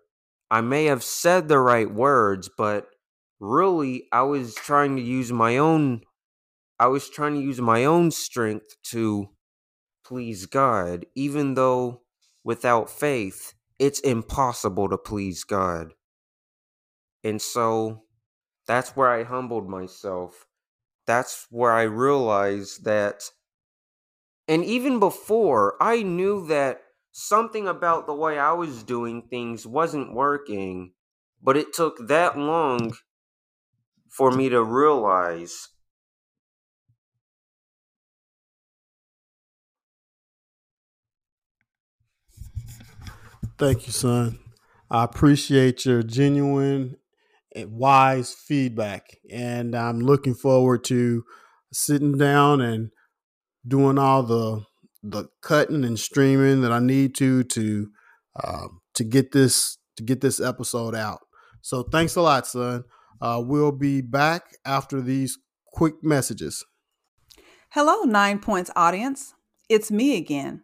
I 0.51 0.61
may 0.61 0.85
have 0.85 1.03
said 1.03 1.47
the 1.47 1.59
right 1.59 1.91
words, 1.91 2.49
but 2.55 2.87
really 3.39 4.07
I 4.11 4.23
was 4.23 4.55
trying 4.55 4.95
to 4.95 5.01
use 5.01 5.31
my 5.31 5.57
own 5.57 6.01
I 6.79 6.87
was 6.87 7.09
trying 7.09 7.33
to 7.33 7.41
use 7.41 7.59
my 7.59 7.83
own 7.83 8.09
strength 8.09 8.77
to 8.85 9.29
please 10.05 10.45
God, 10.45 11.05
even 11.13 11.55
though 11.55 12.01
without 12.43 12.89
faith 12.89 13.53
it's 13.79 13.99
impossible 14.01 14.89
to 14.89 14.97
please 14.97 15.43
God. 15.43 15.93
And 17.23 17.41
so 17.41 18.03
that's 18.67 18.95
where 18.95 19.09
I 19.09 19.23
humbled 19.23 19.69
myself. 19.69 20.45
That's 21.07 21.47
where 21.49 21.71
I 21.71 21.83
realized 21.83 22.85
that 22.85 23.23
and 24.47 24.65
even 24.65 24.99
before 24.99 25.75
I 25.81 26.01
knew 26.01 26.47
that 26.47 26.81
something 27.19 27.67
about 27.67 28.07
the 28.07 28.15
way 28.15 28.39
I 28.39 28.53
was 28.53 28.83
doing 28.83 29.27
things 29.29 29.67
wasn't 29.67 30.13
working, 30.13 30.93
but 31.41 31.57
it 31.57 31.73
took 31.73 32.07
that 32.07 32.37
long 32.37 32.93
for 34.09 34.31
me 34.31 34.49
to 34.49 34.63
realize. 34.63 35.69
Thank 43.57 43.87
you, 43.87 43.93
son. 43.93 44.39
I 44.89 45.03
appreciate 45.03 45.85
your 45.85 46.01
genuine 46.03 46.97
and 47.55 47.73
wise 47.73 48.33
feedback, 48.33 49.17
and 49.31 49.75
I'm 49.75 49.99
looking 49.99 50.35
forward 50.35 50.83
to 50.85 51.25
sitting 51.73 52.17
down 52.17 52.61
and 52.61 52.91
doing 53.67 53.97
all 53.99 54.23
the 54.23 54.65
the 55.03 55.25
cutting 55.41 55.83
and 55.83 55.99
streaming 55.99 56.61
that 56.61 56.71
I 56.71 56.79
need 56.79 57.15
to 57.15 57.43
to 57.43 57.89
uh, 58.35 58.67
to 58.95 59.03
get 59.03 59.31
this 59.31 59.77
to 59.97 60.03
get 60.03 60.21
this 60.21 60.39
episode 60.39 60.95
out. 60.95 61.19
So 61.61 61.83
thanks 61.83 62.15
a 62.15 62.21
lot, 62.21 62.47
son. 62.47 62.83
Uh, 63.21 63.41
we'll 63.43 63.71
be 63.71 64.01
back 64.01 64.43
after 64.65 65.01
these 65.01 65.37
quick 65.73 65.95
messages. 66.01 66.65
Hello, 67.71 68.03
Nine 68.03 68.39
Points 68.39 68.71
audience. 68.75 69.33
It's 69.67 69.91
me 69.91 70.17
again. 70.17 70.63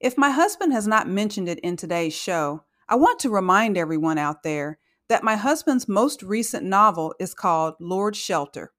If 0.00 0.16
my 0.16 0.30
husband 0.30 0.72
has 0.72 0.86
not 0.86 1.08
mentioned 1.08 1.48
it 1.48 1.58
in 1.60 1.76
today's 1.76 2.14
show, 2.14 2.62
I 2.88 2.96
want 2.96 3.18
to 3.20 3.30
remind 3.30 3.76
everyone 3.76 4.18
out 4.18 4.42
there 4.44 4.78
that 5.08 5.24
my 5.24 5.36
husband's 5.36 5.88
most 5.88 6.22
recent 6.22 6.64
novel 6.64 7.14
is 7.18 7.34
called 7.34 7.74
Lord 7.80 8.14
Shelter. 8.14 8.72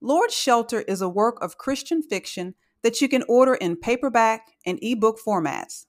Lord 0.00 0.30
Shelter 0.30 0.82
is 0.82 1.00
a 1.00 1.08
work 1.08 1.42
of 1.42 1.58
Christian 1.58 2.02
fiction 2.02 2.54
that 2.84 3.00
you 3.00 3.08
can 3.08 3.24
order 3.28 3.54
in 3.54 3.76
paperback 3.76 4.52
and 4.64 4.78
ebook 4.80 5.18
formats. 5.18 5.86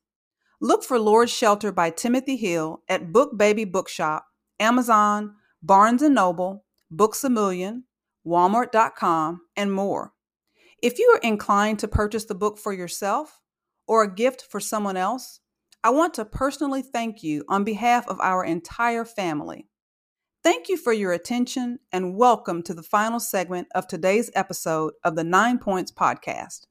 Look 0.59 0.83
for 0.83 0.97
Lord's 0.97 1.31
Shelter 1.31 1.71
by 1.71 1.91
Timothy 1.91 2.37
Hill 2.37 2.81
at 2.89 3.11
Book 3.11 3.37
Baby 3.37 3.65
Bookshop, 3.65 4.25
Amazon, 4.59 5.35
Barnes 5.61 6.01
& 6.01 6.09
Noble, 6.09 6.65
Books 6.89 7.23
A 7.23 7.29
Million, 7.29 7.83
Walmart.com, 8.25 9.41
and 9.55 9.71
more. 9.71 10.13
If 10.81 10.97
you 10.97 11.07
are 11.09 11.19
inclined 11.19 11.79
to 11.79 11.87
purchase 11.87 12.25
the 12.25 12.33
book 12.33 12.57
for 12.57 12.73
yourself, 12.73 13.41
or 13.87 14.03
a 14.03 14.13
gift 14.13 14.45
for 14.49 14.59
someone 14.59 14.97
else, 14.97 15.41
I 15.83 15.89
want 15.91 16.13
to 16.15 16.25
personally 16.25 16.81
thank 16.81 17.21
you 17.21 17.43
on 17.47 17.63
behalf 17.63 18.07
of 18.07 18.19
our 18.19 18.43
entire 18.43 19.05
family. 19.05 19.67
Thank 20.43 20.69
you 20.69 20.77
for 20.77 20.93
your 20.93 21.11
attention 21.11 21.79
and 21.91 22.15
welcome 22.15 22.63
to 22.63 22.73
the 22.73 22.83
final 22.83 23.19
segment 23.19 23.67
of 23.75 23.87
today's 23.87 24.31
episode 24.33 24.93
of 25.03 25.15
the 25.15 25.23
Nine 25.23 25.59
Points 25.59 25.91
Podcast. 25.91 26.65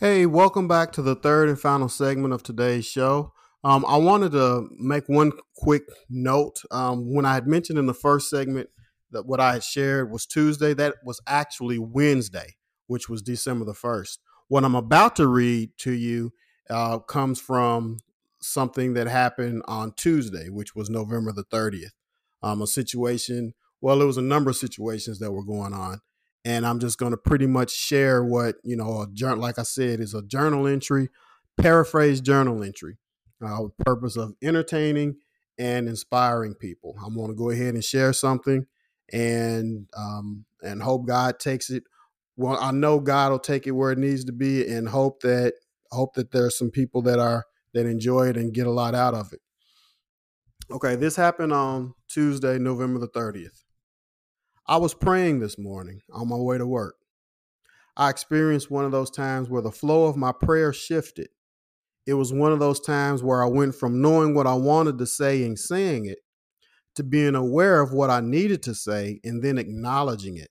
Hey, 0.00 0.26
welcome 0.26 0.66
back 0.66 0.90
to 0.92 1.02
the 1.02 1.14
third 1.14 1.48
and 1.48 1.60
final 1.60 1.88
segment 1.88 2.34
of 2.34 2.42
today's 2.42 2.84
show. 2.84 3.32
Um, 3.62 3.84
I 3.86 3.96
wanted 3.98 4.32
to 4.32 4.68
make 4.78 5.08
one 5.08 5.32
quick 5.56 5.84
note. 6.10 6.60
Um, 6.70 7.14
when 7.14 7.24
I 7.24 7.34
had 7.34 7.46
mentioned 7.46 7.78
in 7.78 7.86
the 7.86 7.94
first 7.94 8.28
segment 8.28 8.68
that 9.12 9.26
what 9.26 9.38
I 9.38 9.52
had 9.52 9.62
shared 9.62 10.10
was 10.10 10.26
Tuesday, 10.26 10.74
that 10.74 10.96
was 11.04 11.20
actually 11.28 11.78
Wednesday, 11.78 12.56
which 12.88 13.08
was 13.08 13.22
December 13.22 13.64
the 13.64 13.74
1st. 13.74 14.18
What 14.48 14.64
I'm 14.64 14.74
about 14.74 15.14
to 15.16 15.28
read 15.28 15.70
to 15.78 15.92
you 15.92 16.32
uh, 16.68 16.98
comes 16.98 17.40
from 17.40 17.98
something 18.40 18.94
that 18.94 19.06
happened 19.06 19.62
on 19.68 19.92
Tuesday, 19.92 20.48
which 20.48 20.74
was 20.74 20.90
November 20.90 21.32
the 21.32 21.44
30th 21.44 21.92
um, 22.42 22.60
a 22.60 22.66
situation. 22.66 23.54
Well, 23.80 24.02
it 24.02 24.06
was 24.06 24.16
a 24.16 24.22
number 24.22 24.50
of 24.50 24.56
situations 24.56 25.18
that 25.20 25.32
were 25.32 25.44
going 25.44 25.72
on, 25.72 26.00
and 26.44 26.66
I'm 26.66 26.78
just 26.78 26.98
going 26.98 27.12
to 27.12 27.16
pretty 27.16 27.46
much 27.46 27.70
share 27.70 28.24
what 28.24 28.56
you 28.62 28.76
know. 28.76 29.06
A 29.06 29.34
like 29.36 29.58
I 29.58 29.62
said, 29.62 30.00
is 30.00 30.14
a 30.14 30.22
journal 30.22 30.66
entry, 30.66 31.08
paraphrase 31.56 32.20
journal 32.20 32.62
entry, 32.62 32.98
uh, 33.44 33.62
with 33.62 33.76
purpose 33.78 34.16
of 34.16 34.34
entertaining 34.42 35.16
and 35.58 35.88
inspiring 35.88 36.54
people. 36.54 36.96
I'm 37.04 37.14
going 37.14 37.28
to 37.28 37.36
go 37.36 37.50
ahead 37.50 37.74
and 37.74 37.84
share 37.84 38.12
something, 38.12 38.66
and 39.12 39.86
um, 39.96 40.44
and 40.62 40.82
hope 40.82 41.06
God 41.06 41.38
takes 41.38 41.70
it. 41.70 41.84
Well, 42.36 42.58
I 42.60 42.72
know 42.72 42.98
God 42.98 43.30
will 43.30 43.38
take 43.38 43.66
it 43.66 43.72
where 43.72 43.92
it 43.92 43.98
needs 43.98 44.24
to 44.24 44.32
be, 44.32 44.66
and 44.66 44.88
hope 44.88 45.20
that 45.22 45.54
hope 45.90 46.14
that 46.14 46.32
there's 46.32 46.58
some 46.58 46.70
people 46.70 47.02
that 47.02 47.18
are 47.18 47.44
that 47.74 47.86
enjoy 47.86 48.28
it 48.28 48.36
and 48.36 48.52
get 48.52 48.66
a 48.66 48.70
lot 48.70 48.94
out 48.94 49.14
of 49.14 49.32
it. 49.32 49.40
Okay, 50.70 50.96
this 50.96 51.16
happened 51.16 51.52
on 51.52 51.94
Tuesday, 52.08 52.58
November 52.58 52.98
the 52.98 53.08
30th. 53.08 53.62
I 54.66 54.76
was 54.76 54.94
praying 54.94 55.40
this 55.40 55.58
morning 55.58 56.02
on 56.12 56.28
my 56.28 56.36
way 56.36 56.56
to 56.56 56.66
work. 56.66 56.94
I 57.96 58.10
experienced 58.10 58.70
one 58.70 58.84
of 58.84 58.92
those 58.92 59.10
times 59.10 59.48
where 59.48 59.60
the 59.60 59.72
flow 59.72 60.06
of 60.06 60.16
my 60.16 60.32
prayer 60.32 60.72
shifted. 60.72 61.28
It 62.06 62.14
was 62.14 62.32
one 62.32 62.52
of 62.52 62.60
those 62.60 62.80
times 62.80 63.22
where 63.22 63.42
I 63.42 63.46
went 63.46 63.74
from 63.74 64.00
knowing 64.00 64.34
what 64.34 64.46
I 64.46 64.54
wanted 64.54 64.98
to 64.98 65.06
say 65.06 65.44
and 65.44 65.58
saying 65.58 66.06
it 66.06 66.18
to 66.94 67.02
being 67.02 67.34
aware 67.34 67.80
of 67.80 67.92
what 67.92 68.08
I 68.08 68.20
needed 68.20 68.62
to 68.64 68.74
say 68.74 69.20
and 69.24 69.42
then 69.42 69.58
acknowledging 69.58 70.36
it. 70.36 70.50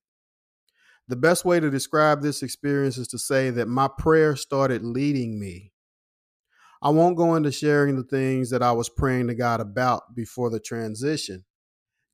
The 1.08 1.16
best 1.16 1.46
way 1.46 1.60
to 1.60 1.70
describe 1.70 2.22
this 2.22 2.44
experience 2.44 2.98
is 2.98 3.08
to 3.10 3.18
say 3.18 3.50
that 3.50 3.68
my 3.68 3.90
prayer 3.98 4.36
started 4.36 4.84
leading 4.84 5.40
me. 5.40 5.72
I 6.82 6.90
won't 6.90 7.18
go 7.18 7.36
into 7.36 7.52
sharing 7.52 7.96
the 7.96 8.04
things 8.04 8.50
that 8.50 8.64
I 8.64 8.72
was 8.72 8.90
praying 8.90 9.28
to 9.28 9.36
God 9.36 9.62
about 9.62 10.16
before 10.16 10.50
the 10.50 10.60
transition. 10.60 11.46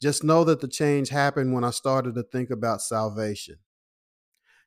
Just 0.02 0.24
know 0.24 0.44
that 0.44 0.62
the 0.62 0.68
change 0.68 1.10
happened 1.10 1.54
when 1.54 1.64
I 1.64 1.72
started 1.72 2.16
to 2.16 2.24
think 2.24 2.50
about 2.50 2.82
salvation. 2.82 3.58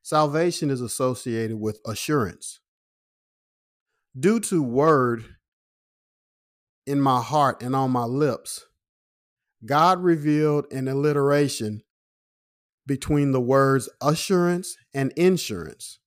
Salvation 0.02 0.70
is 0.70 0.80
associated 0.80 1.60
with 1.60 1.80
assurance. 1.86 2.60
Due 4.18 4.40
to 4.40 4.62
word 4.62 5.24
in 6.86 7.00
my 7.00 7.20
heart 7.20 7.62
and 7.62 7.76
on 7.76 7.90
my 7.90 8.04
lips, 8.04 8.66
God 9.64 10.02
revealed 10.02 10.66
an 10.72 10.88
alliteration 10.88 11.82
between 12.86 13.30
the 13.30 13.40
words 13.40 13.88
assurance 14.00 14.76
and 14.92 15.12
insurance. 15.12 16.00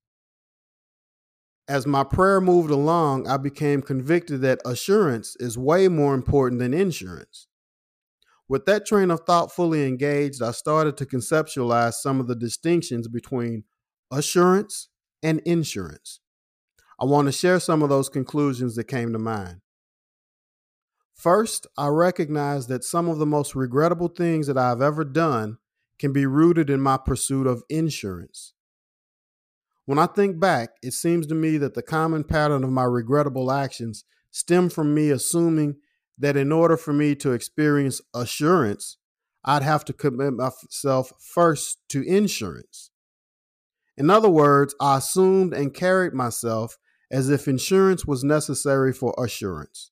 As 1.68 1.88
my 1.88 2.04
prayer 2.04 2.42
moved 2.42 2.72
along, 2.72 3.28
I 3.28 3.38
became 3.38 3.82
convicted 3.82 4.42
that 4.42 4.60
assurance 4.66 5.38
is 5.40 5.58
way 5.58 5.88
more 5.88 6.14
important 6.14 6.60
than 6.60 6.74
insurance. 6.74 7.48
With 8.48 8.66
that 8.66 8.86
train 8.86 9.10
of 9.10 9.22
thought 9.22 9.52
fully 9.52 9.88
engaged, 9.88 10.42
I 10.42 10.52
started 10.52 10.98
to 10.98 11.06
conceptualize 11.06 11.94
some 11.94 12.20
of 12.20 12.28
the 12.28 12.36
distinctions 12.36 13.08
between 13.08 13.64
assurance 14.12 14.90
and 15.22 15.40
insurance. 15.46 16.20
I 17.00 17.06
want 17.06 17.28
to 17.28 17.32
share 17.32 17.60
some 17.60 17.82
of 17.82 17.90
those 17.90 18.10
conclusions 18.10 18.76
that 18.76 18.86
came 18.86 19.14
to 19.14 19.20
mind. 19.20 19.62
First, 21.14 21.68
I 21.78 21.88
recognize 21.88 22.68
that 22.68 22.84
some 22.84 23.08
of 23.08 23.18
the 23.18 23.26
most 23.26 23.56
regrettable 23.56 24.10
things 24.10 24.48
that 24.48 24.58
I've 24.58 24.82
ever 24.82 25.06
done 25.06 25.58
can 25.98 26.12
be 26.12 26.26
rooted 26.26 26.70
in 26.70 26.82
my 26.82 26.98
pursuit 26.98 27.48
of 27.48 27.64
insurance. 27.70 28.54
When 29.86 30.00
I 30.00 30.06
think 30.06 30.40
back, 30.40 30.72
it 30.82 30.94
seems 30.94 31.28
to 31.28 31.36
me 31.36 31.58
that 31.58 31.76
the 31.76 31.82
common 31.82 32.24
pattern 32.24 32.64
of 32.64 32.72
my 32.72 32.84
regrettable 32.84 33.52
actions 33.52 34.04
stem 34.32 34.70
from 34.70 34.94
me 34.94 35.12
assuming 35.12 35.76
that 36.18 36.38
in 36.38 36.52
order 36.52 36.78
for 36.78 36.94
me 36.94 37.16
to 37.16 37.32
experience 37.32 38.02
assurance, 38.14 38.98
I'd 39.44 39.64
have 39.64 39.84
to 39.86 39.94
commit 39.94 40.34
myself 40.34 41.12
first 41.20 41.80
to 41.90 42.02
insurance. 42.04 42.92
In 43.98 44.10
other 44.10 44.30
words, 44.30 44.74
I 44.80 44.98
assumed 44.98 45.54
and 45.54 45.74
carried 45.74 46.14
myself 46.14 46.78
as 47.12 47.30
if 47.30 47.48
insurance 47.48 48.06
was 48.06 48.24
necessary 48.24 48.94
for 48.94 49.14
assurance. 49.18 49.92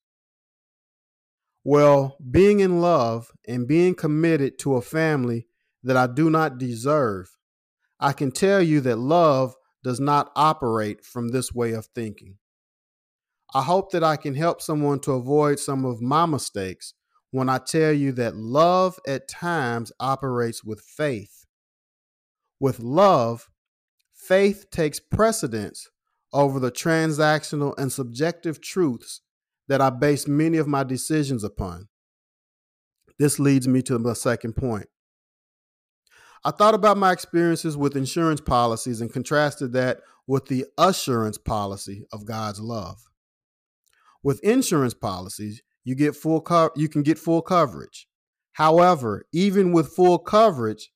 Well, 1.64 2.18
being 2.32 2.60
in 2.60 2.82
love 2.82 3.32
and 3.48 3.68
being 3.68 3.94
committed 3.94 4.58
to 4.60 4.76
a 4.76 4.82
family 4.82 5.46
that 5.84 5.98
I 5.98 6.08
do 6.08 6.30
not 6.30 6.58
deserve, 6.58 7.38
I 8.00 8.14
can 8.14 8.32
tell 8.32 8.62
you 8.62 8.82
that 8.82 8.98
love 8.98 9.56
does 9.84 10.00
not 10.00 10.32
operate 10.36 11.06
from 11.06 11.30
this 11.30 11.54
way 11.54 11.74
of 11.74 11.88
thinking. 11.94 12.38
I 13.54 13.64
hope 13.64 13.92
that 13.92 14.04
I 14.04 14.16
can 14.16 14.36
help 14.36 14.62
someone 14.62 15.00
to 15.02 15.12
avoid 15.12 15.60
some 15.60 15.84
of 15.84 16.02
my 16.02 16.26
mistakes 16.26 16.94
when 17.32 17.50
I 17.50 17.58
tell 17.58 17.92
you 17.92 18.12
that 18.14 18.36
love 18.36 19.00
at 19.08 19.28
times 19.28 19.92
operates 20.00 20.64
with 20.64 20.82
faith. 20.82 21.46
With 22.60 22.80
love, 22.80 23.50
faith 24.14 24.70
takes 24.72 25.00
precedence 25.00 25.90
over 26.32 26.60
the 26.60 26.72
transactional 26.72 27.74
and 27.78 27.92
subjective 27.92 28.62
truths 28.62 29.22
that 29.68 29.82
I 29.82 29.90
base 29.90 30.28
many 30.28 30.58
of 30.58 30.68
my 30.68 30.84
decisions 30.84 31.44
upon. 31.44 31.88
This 33.20 33.38
leads 33.40 33.68
me 33.68 33.82
to 33.84 34.00
my 34.00 34.14
second 34.14 34.56
point. 34.56 34.88
I 36.44 36.52
thought 36.52 36.74
about 36.74 36.98
my 36.98 37.12
experiences 37.12 37.78
with 37.78 37.96
insurance 37.96 38.42
policies 38.42 39.02
and 39.02 39.12
contrasted 39.12 39.74
that 39.74 40.00
with 40.26 40.48
the 40.48 40.66
assurance 40.78 41.38
policy 41.38 42.06
of 42.12 42.26
God's 42.26 42.60
love. 42.60 43.11
With 44.24 44.44
insurance 44.44 44.94
policies, 44.94 45.62
you 45.84 45.96
get 45.96 46.16
full 46.16 46.42
co- 46.42 46.72
you 46.76 46.88
can 46.88 47.04
get 47.04 47.18
full 47.18 47.42
coverage. 47.42 48.08
However, 48.54 49.26
even 49.34 49.72
with 49.72 49.94
full 49.94 50.20
coverage, 50.20 50.92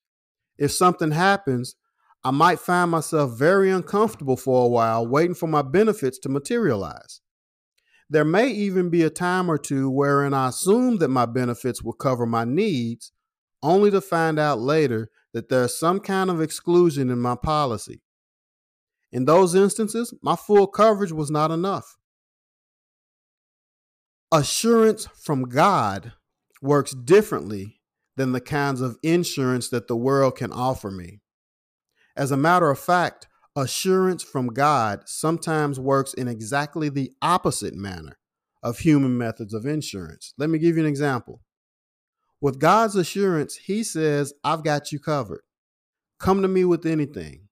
if 0.57 0.71
something 0.71 1.11
happens, 1.11 1.75
I 2.23 2.31
might 2.31 2.59
find 2.59 2.91
myself 2.91 3.37
very 3.37 3.69
uncomfortable 3.69 4.37
for 4.37 4.65
a 4.65 4.67
while 4.67 5.05
waiting 5.05 5.35
for 5.35 5.47
my 5.47 5.61
benefits 5.61 6.17
to 6.19 6.29
materialize. 6.29 7.21
There 8.09 8.25
may 8.25 8.49
even 8.49 8.89
be 8.89 9.01
a 9.03 9.09
time 9.09 9.49
or 9.49 9.57
two 9.57 9.89
wherein 9.89 10.33
I 10.33 10.49
assume 10.49 10.97
that 10.97 11.09
my 11.09 11.25
benefits 11.25 11.81
will 11.81 11.93
cover 11.93 12.25
my 12.25 12.43
needs, 12.43 13.11
only 13.63 13.89
to 13.91 14.01
find 14.01 14.37
out 14.37 14.59
later 14.59 15.09
that 15.33 15.49
there's 15.49 15.77
some 15.77 15.99
kind 15.99 16.29
of 16.29 16.41
exclusion 16.41 17.09
in 17.09 17.19
my 17.19 17.35
policy. 17.35 18.01
In 19.11 19.25
those 19.25 19.55
instances, 19.55 20.13
my 20.21 20.35
full 20.35 20.67
coverage 20.67 21.11
was 21.11 21.31
not 21.31 21.51
enough. 21.51 21.97
Assurance 24.31 25.07
from 25.23 25.43
God 25.43 26.13
works 26.61 26.91
differently 26.91 27.79
than 28.17 28.31
the 28.31 28.41
kinds 28.41 28.81
of 28.81 28.97
insurance 29.03 29.69
that 29.69 29.87
the 29.87 29.95
world 29.95 30.35
can 30.35 30.51
offer 30.51 30.89
me. 30.89 31.21
As 32.17 32.31
a 32.31 32.37
matter 32.37 32.69
of 32.69 32.79
fact, 32.79 33.27
assurance 33.55 34.23
from 34.23 34.47
God 34.47 35.01
sometimes 35.05 35.79
works 35.79 36.13
in 36.13 36.27
exactly 36.27 36.89
the 36.89 37.11
opposite 37.21 37.75
manner 37.75 38.17
of 38.63 38.79
human 38.79 39.17
methods 39.17 39.53
of 39.53 39.65
insurance. 39.65 40.33
Let 40.37 40.49
me 40.49 40.57
give 40.57 40.75
you 40.75 40.83
an 40.83 40.89
example. 40.89 41.41
With 42.41 42.59
God's 42.59 42.95
assurance, 42.95 43.55
He 43.55 43.83
says, 43.83 44.33
I've 44.43 44.63
got 44.63 44.91
you 44.91 44.99
covered. 44.99 45.41
Come 46.19 46.41
to 46.41 46.47
me 46.47 46.65
with 46.65 46.85
anything. 46.85 47.47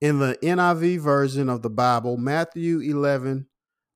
In 0.00 0.18
the 0.18 0.36
NIV 0.42 0.98
version 0.98 1.48
of 1.48 1.62
the 1.62 1.70
Bible, 1.70 2.16
Matthew 2.16 2.80
11, 2.80 3.46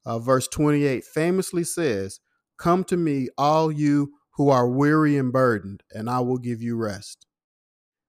uh, 0.07 0.21
verse 0.21 0.47
28 0.49 1.05
famously 1.05 1.64
says, 1.64 2.21
Come 2.59 2.85
to 2.85 2.97
me, 2.97 3.29
all 3.37 3.71
you 3.71 4.12
who 4.37 4.49
are 4.49 4.69
weary 4.69 5.16
and 5.16 5.33
burdened, 5.33 5.83
and 5.92 6.09
I 6.09 6.21
will 6.21 6.38
give 6.38 6.62
you 6.62 6.77
rest. 6.77 7.27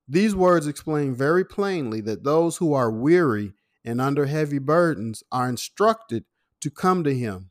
These 0.07 0.35
words 0.35 0.67
explain 0.67 1.15
very 1.15 1.43
plainly 1.43 1.99
that 2.01 2.23
those 2.23 2.57
who 2.57 2.73
are 2.73 2.91
weary 2.91 3.53
and 3.83 3.99
under 3.99 4.27
heavy 4.27 4.59
burdens 4.59 5.23
are 5.31 5.49
instructed 5.49 6.25
to 6.61 6.69
come 6.69 7.03
to 7.03 7.13
Him. 7.13 7.49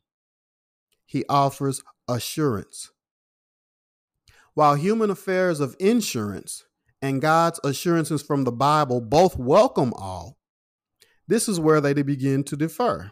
He 1.05 1.23
offers 1.29 1.83
assurance. 2.07 2.91
While 4.53 4.75
human 4.75 5.11
affairs 5.11 5.59
of 5.59 5.75
insurance 5.79 6.63
and 7.01 7.21
God's 7.21 7.59
assurances 7.63 8.23
from 8.23 8.43
the 8.43 8.51
Bible 8.51 9.01
both 9.01 9.37
welcome 9.37 9.93
all, 9.93 10.37
this 11.27 11.47
is 11.49 11.59
where 11.59 11.81
they 11.81 11.93
begin 11.93 12.43
to 12.45 12.55
differ. 12.55 13.11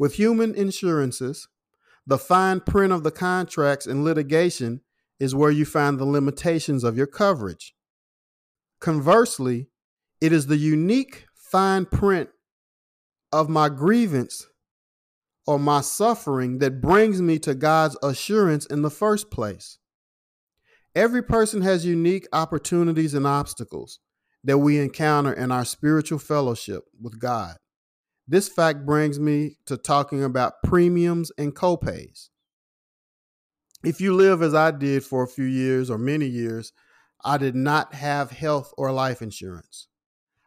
With 0.00 0.14
human 0.14 0.54
insurances, 0.54 1.46
the 2.06 2.16
fine 2.16 2.60
print 2.60 2.90
of 2.90 3.02
the 3.02 3.10
contracts 3.10 3.86
and 3.86 4.02
litigation 4.02 4.80
is 5.18 5.34
where 5.34 5.50
you 5.50 5.66
find 5.66 5.98
the 5.98 6.06
limitations 6.06 6.84
of 6.84 6.96
your 6.96 7.06
coverage. 7.06 7.74
Conversely, 8.80 9.68
it 10.18 10.32
is 10.32 10.46
the 10.46 10.56
unique 10.56 11.26
fine 11.34 11.84
print 11.84 12.30
of 13.30 13.50
my 13.50 13.68
grievance 13.68 14.46
or 15.46 15.58
my 15.58 15.82
suffering 15.82 16.60
that 16.60 16.80
brings 16.80 17.20
me 17.20 17.38
to 17.40 17.54
God's 17.54 17.98
assurance 18.02 18.64
in 18.64 18.80
the 18.80 18.90
first 18.90 19.30
place. 19.30 19.76
Every 20.94 21.22
person 21.22 21.60
has 21.60 21.84
unique 21.84 22.26
opportunities 22.32 23.12
and 23.12 23.26
obstacles 23.26 23.98
that 24.44 24.56
we 24.56 24.78
encounter 24.78 25.34
in 25.34 25.52
our 25.52 25.66
spiritual 25.66 26.18
fellowship 26.18 26.84
with 26.98 27.20
God. 27.20 27.58
This 28.30 28.48
fact 28.48 28.86
brings 28.86 29.18
me 29.18 29.56
to 29.66 29.76
talking 29.76 30.22
about 30.22 30.62
premiums 30.62 31.32
and 31.36 31.52
copays. 31.52 32.28
If 33.82 34.00
you 34.00 34.14
live 34.14 34.40
as 34.40 34.54
I 34.54 34.70
did 34.70 35.02
for 35.02 35.24
a 35.24 35.26
few 35.26 35.46
years 35.46 35.90
or 35.90 35.98
many 35.98 36.26
years, 36.26 36.72
I 37.24 37.38
did 37.38 37.56
not 37.56 37.92
have 37.92 38.30
health 38.30 38.72
or 38.78 38.92
life 38.92 39.20
insurance. 39.20 39.88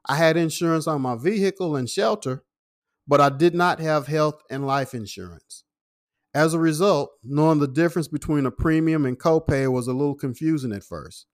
I 0.07 0.15
had 0.15 0.37
insurance 0.37 0.87
on 0.87 1.01
my 1.01 1.17
vehicle 1.17 1.75
and 1.75 1.89
shelter, 1.89 2.45
but 3.05 3.19
I 3.19 3.27
did 3.27 3.53
not 3.53 3.81
have 3.81 4.07
health 4.07 4.41
and 4.49 4.65
life 4.65 4.93
insurance. 4.93 5.65
As 6.33 6.53
a 6.53 6.59
result, 6.59 7.11
knowing 7.21 7.59
the 7.59 7.67
difference 7.67 8.07
between 8.07 8.45
a 8.45 8.51
premium 8.51 9.05
and 9.05 9.19
copay 9.19 9.69
was 9.69 9.89
a 9.89 9.93
little 9.93 10.15
confusing 10.15 10.71
at 10.71 10.85
first. 10.85 11.25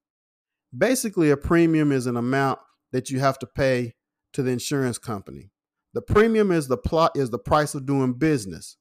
Basically, 0.76 1.30
a 1.30 1.38
premium 1.38 1.92
is 1.92 2.08
an 2.08 2.18
amount 2.18 2.58
that 2.92 3.12
you 3.12 3.20
have 3.20 3.38
to 3.38 3.46
pay 3.46 3.94
to 4.34 4.42
the 4.42 4.50
insurance 4.50 4.98
company. 4.98 5.52
The 5.94 6.02
premium 6.02 6.52
is 6.52 6.68
the 6.68 6.78
plot 6.78 7.12
is 7.16 7.30
the 7.30 7.40
price 7.40 7.74
of 7.74 7.86
doing 7.86 8.14
business. 8.14 8.78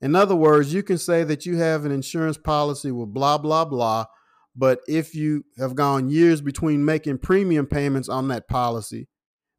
In 0.00 0.14
other 0.14 0.36
words, 0.36 0.72
you 0.72 0.82
can 0.82 0.98
say 0.98 1.24
that 1.24 1.46
you 1.46 1.56
have 1.56 1.84
an 1.84 1.92
insurance 1.92 2.36
policy 2.36 2.92
with 2.92 3.12
blah 3.12 3.38
blah 3.38 3.64
blah, 3.64 4.06
but 4.54 4.80
if 4.86 5.14
you 5.14 5.44
have 5.58 5.74
gone 5.74 6.08
years 6.08 6.40
between 6.40 6.84
making 6.84 7.18
premium 7.18 7.66
payments 7.66 8.08
on 8.08 8.28
that 8.28 8.48
policy, 8.48 9.08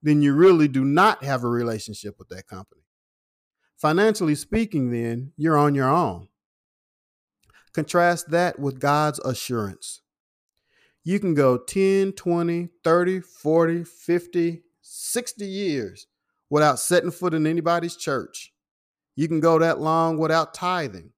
then 0.01 0.21
you 0.21 0.33
really 0.33 0.67
do 0.67 0.85
not 0.85 1.23
have 1.23 1.43
a 1.43 1.49
relationship 1.49 2.15
with 2.17 2.29
that 2.29 2.47
company. 2.47 2.81
Financially 3.77 4.35
speaking, 4.35 4.91
then, 4.91 5.33
you're 5.37 5.57
on 5.57 5.75
your 5.75 5.89
own. 5.89 6.29
Contrast 7.73 8.31
that 8.31 8.57
with 8.57 8.79
God's 8.79 9.19
assurance. 9.19 10.01
You 11.03 11.19
can 11.19 11.35
go 11.35 11.57
10, 11.57 12.13
20, 12.13 12.69
30, 12.83 13.19
40, 13.21 13.83
50, 13.83 14.63
60 14.81 15.45
years 15.45 16.07
without 16.49 16.79
setting 16.79 17.11
foot 17.11 17.33
in 17.33 17.47
anybody's 17.47 17.95
church. 17.95 18.53
You 19.15 19.27
can 19.27 19.39
go 19.39 19.59
that 19.59 19.79
long 19.79 20.17
without 20.17 20.53
tithing. 20.53 21.11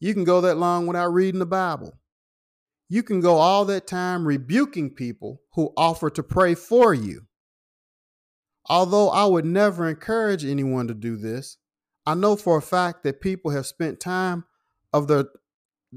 You 0.00 0.14
can 0.14 0.24
go 0.24 0.40
that 0.42 0.58
long 0.58 0.86
without 0.86 1.12
reading 1.12 1.40
the 1.40 1.46
Bible. 1.46 1.98
You 2.88 3.02
can 3.02 3.20
go 3.20 3.36
all 3.36 3.64
that 3.66 3.86
time 3.86 4.26
rebuking 4.26 4.90
people 4.94 5.42
who 5.54 5.72
offer 5.76 6.08
to 6.10 6.22
pray 6.22 6.54
for 6.54 6.94
you. 6.94 7.22
Although 8.66 9.08
I 9.10 9.24
would 9.24 9.44
never 9.44 9.88
encourage 9.88 10.44
anyone 10.44 10.88
to 10.88 10.94
do 10.94 11.16
this, 11.16 11.56
I 12.06 12.14
know 12.14 12.36
for 12.36 12.58
a 12.58 12.62
fact 12.62 13.02
that 13.02 13.20
people 13.20 13.50
have 13.50 13.66
spent 13.66 14.00
time 14.00 14.44
of 14.92 15.08
their 15.08 15.26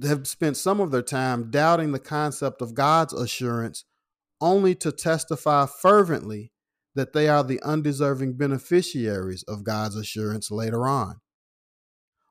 have 0.03 0.25
spent 0.25 0.55
some 0.55 0.79
of 0.79 0.91
their 0.91 1.01
time 1.01 1.51
doubting 1.51 1.91
the 1.91 1.99
concept 1.99 2.61
of 2.61 2.73
God's 2.73 3.13
assurance 3.13 3.83
only 4.39 4.73
to 4.75 4.91
testify 4.91 5.65
fervently 5.65 6.50
that 6.95 7.13
they 7.13 7.29
are 7.29 7.43
the 7.43 7.61
undeserving 7.61 8.33
beneficiaries 8.33 9.43
of 9.43 9.63
God's 9.63 9.95
assurance 9.95 10.51
later 10.51 10.87
on. 10.87 11.21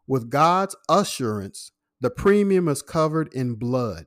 With 0.06 0.30
God's 0.30 0.76
assurance, 0.88 1.72
the 2.00 2.10
premium 2.10 2.68
is 2.68 2.82
covered 2.82 3.32
in 3.32 3.54
blood. 3.54 4.06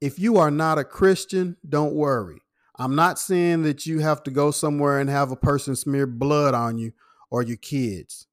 If 0.00 0.18
you 0.18 0.36
are 0.36 0.50
not 0.50 0.78
a 0.78 0.84
Christian, 0.84 1.56
don't 1.66 1.94
worry. 1.94 2.40
I'm 2.76 2.94
not 2.94 3.18
saying 3.18 3.62
that 3.62 3.86
you 3.86 4.00
have 4.00 4.22
to 4.24 4.30
go 4.30 4.50
somewhere 4.50 4.98
and 4.98 5.08
have 5.08 5.30
a 5.30 5.36
person 5.36 5.76
smear 5.76 6.06
blood 6.06 6.54
on 6.54 6.78
you 6.78 6.92
or 7.30 7.42
your 7.42 7.56
kids. 7.56 8.26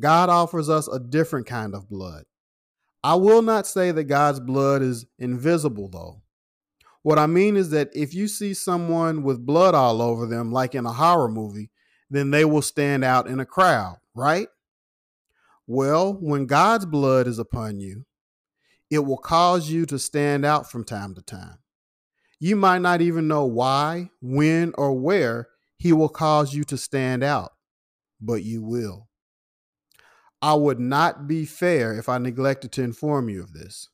God 0.00 0.30
offers 0.30 0.68
us 0.70 0.88
a 0.88 0.98
different 0.98 1.46
kind 1.46 1.74
of 1.74 1.88
blood. 1.88 2.24
I 3.04 3.16
will 3.16 3.42
not 3.42 3.66
say 3.66 3.90
that 3.90 4.04
God's 4.04 4.40
blood 4.40 4.80
is 4.80 5.06
invisible, 5.18 5.88
though. 5.88 6.22
What 7.02 7.18
I 7.18 7.26
mean 7.26 7.56
is 7.56 7.70
that 7.70 7.90
if 7.94 8.14
you 8.14 8.28
see 8.28 8.54
someone 8.54 9.22
with 9.22 9.44
blood 9.44 9.74
all 9.74 10.00
over 10.00 10.26
them, 10.26 10.52
like 10.52 10.74
in 10.74 10.86
a 10.86 10.92
horror 10.92 11.28
movie, 11.28 11.70
then 12.10 12.30
they 12.30 12.44
will 12.44 12.62
stand 12.62 13.04
out 13.04 13.26
in 13.26 13.40
a 13.40 13.46
crowd, 13.46 13.96
right? 14.14 14.48
Well, 15.66 16.14
when 16.14 16.46
God's 16.46 16.86
blood 16.86 17.26
is 17.26 17.38
upon 17.38 17.80
you, 17.80 18.04
it 18.90 19.00
will 19.00 19.18
cause 19.18 19.70
you 19.70 19.86
to 19.86 19.98
stand 19.98 20.44
out 20.44 20.70
from 20.70 20.84
time 20.84 21.14
to 21.14 21.22
time. 21.22 21.58
You 22.38 22.56
might 22.56 22.82
not 22.82 23.00
even 23.00 23.28
know 23.28 23.46
why, 23.46 24.10
when, 24.20 24.72
or 24.76 24.92
where 24.92 25.48
He 25.78 25.92
will 25.92 26.08
cause 26.08 26.54
you 26.54 26.64
to 26.64 26.76
stand 26.76 27.24
out, 27.24 27.52
but 28.20 28.42
you 28.44 28.62
will. 28.62 29.08
I 30.42 30.54
would 30.54 30.80
not 30.80 31.26
be 31.26 31.46
fair 31.46 31.96
if 31.96 32.08
I 32.08 32.18
neglected 32.18 32.72
to 32.72 32.82
inform 32.82 33.28
you 33.28 33.42
of 33.42 33.52
this. 33.52 33.88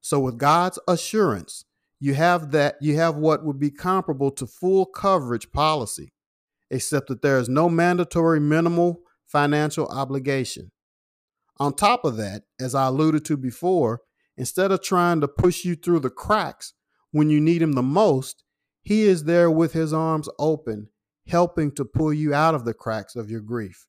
So, 0.00 0.20
with 0.20 0.38
God's 0.38 0.78
assurance, 0.86 1.64
you 2.00 2.14
have 2.14 2.52
that 2.52 2.76
you 2.80 2.96
have 2.96 3.16
what 3.16 3.44
would 3.44 3.58
be 3.58 3.70
comparable 3.70 4.30
to 4.32 4.46
full 4.46 4.86
coverage 4.86 5.50
policy 5.52 6.12
except 6.70 7.08
that 7.08 7.22
there 7.22 7.38
is 7.38 7.48
no 7.48 7.68
mandatory 7.68 8.38
minimal 8.38 9.00
financial 9.26 9.86
obligation. 9.88 10.70
On 11.58 11.72
top 11.72 12.04
of 12.04 12.16
that 12.16 12.42
as 12.60 12.74
i 12.74 12.86
alluded 12.86 13.24
to 13.24 13.36
before 13.36 14.02
instead 14.36 14.70
of 14.70 14.82
trying 14.82 15.20
to 15.20 15.28
push 15.28 15.64
you 15.64 15.74
through 15.74 16.00
the 16.00 16.10
cracks 16.10 16.74
when 17.10 17.30
you 17.30 17.40
need 17.40 17.62
him 17.62 17.72
the 17.72 17.82
most 17.82 18.44
he 18.82 19.02
is 19.02 19.24
there 19.24 19.50
with 19.50 19.72
his 19.72 19.92
arms 19.92 20.28
open 20.38 20.88
helping 21.26 21.70
to 21.72 21.84
pull 21.84 22.12
you 22.12 22.32
out 22.32 22.54
of 22.54 22.64
the 22.64 22.72
cracks 22.72 23.14
of 23.14 23.30
your 23.30 23.40
grief. 23.40 23.86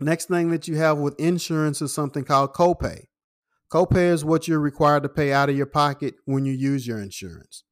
Next 0.00 0.26
thing 0.26 0.50
that 0.50 0.66
you 0.66 0.76
have 0.76 0.98
with 0.98 1.18
insurance 1.20 1.80
is 1.80 1.94
something 1.94 2.24
called 2.24 2.52
copay 2.52 3.04
Copay 3.74 4.12
is 4.12 4.24
what 4.24 4.46
you're 4.46 4.60
required 4.60 5.02
to 5.02 5.08
pay 5.08 5.32
out 5.32 5.50
of 5.50 5.56
your 5.56 5.66
pocket 5.66 6.14
when 6.26 6.44
you 6.44 6.52
use 6.52 6.86
your 6.86 7.00
insurance. 7.00 7.64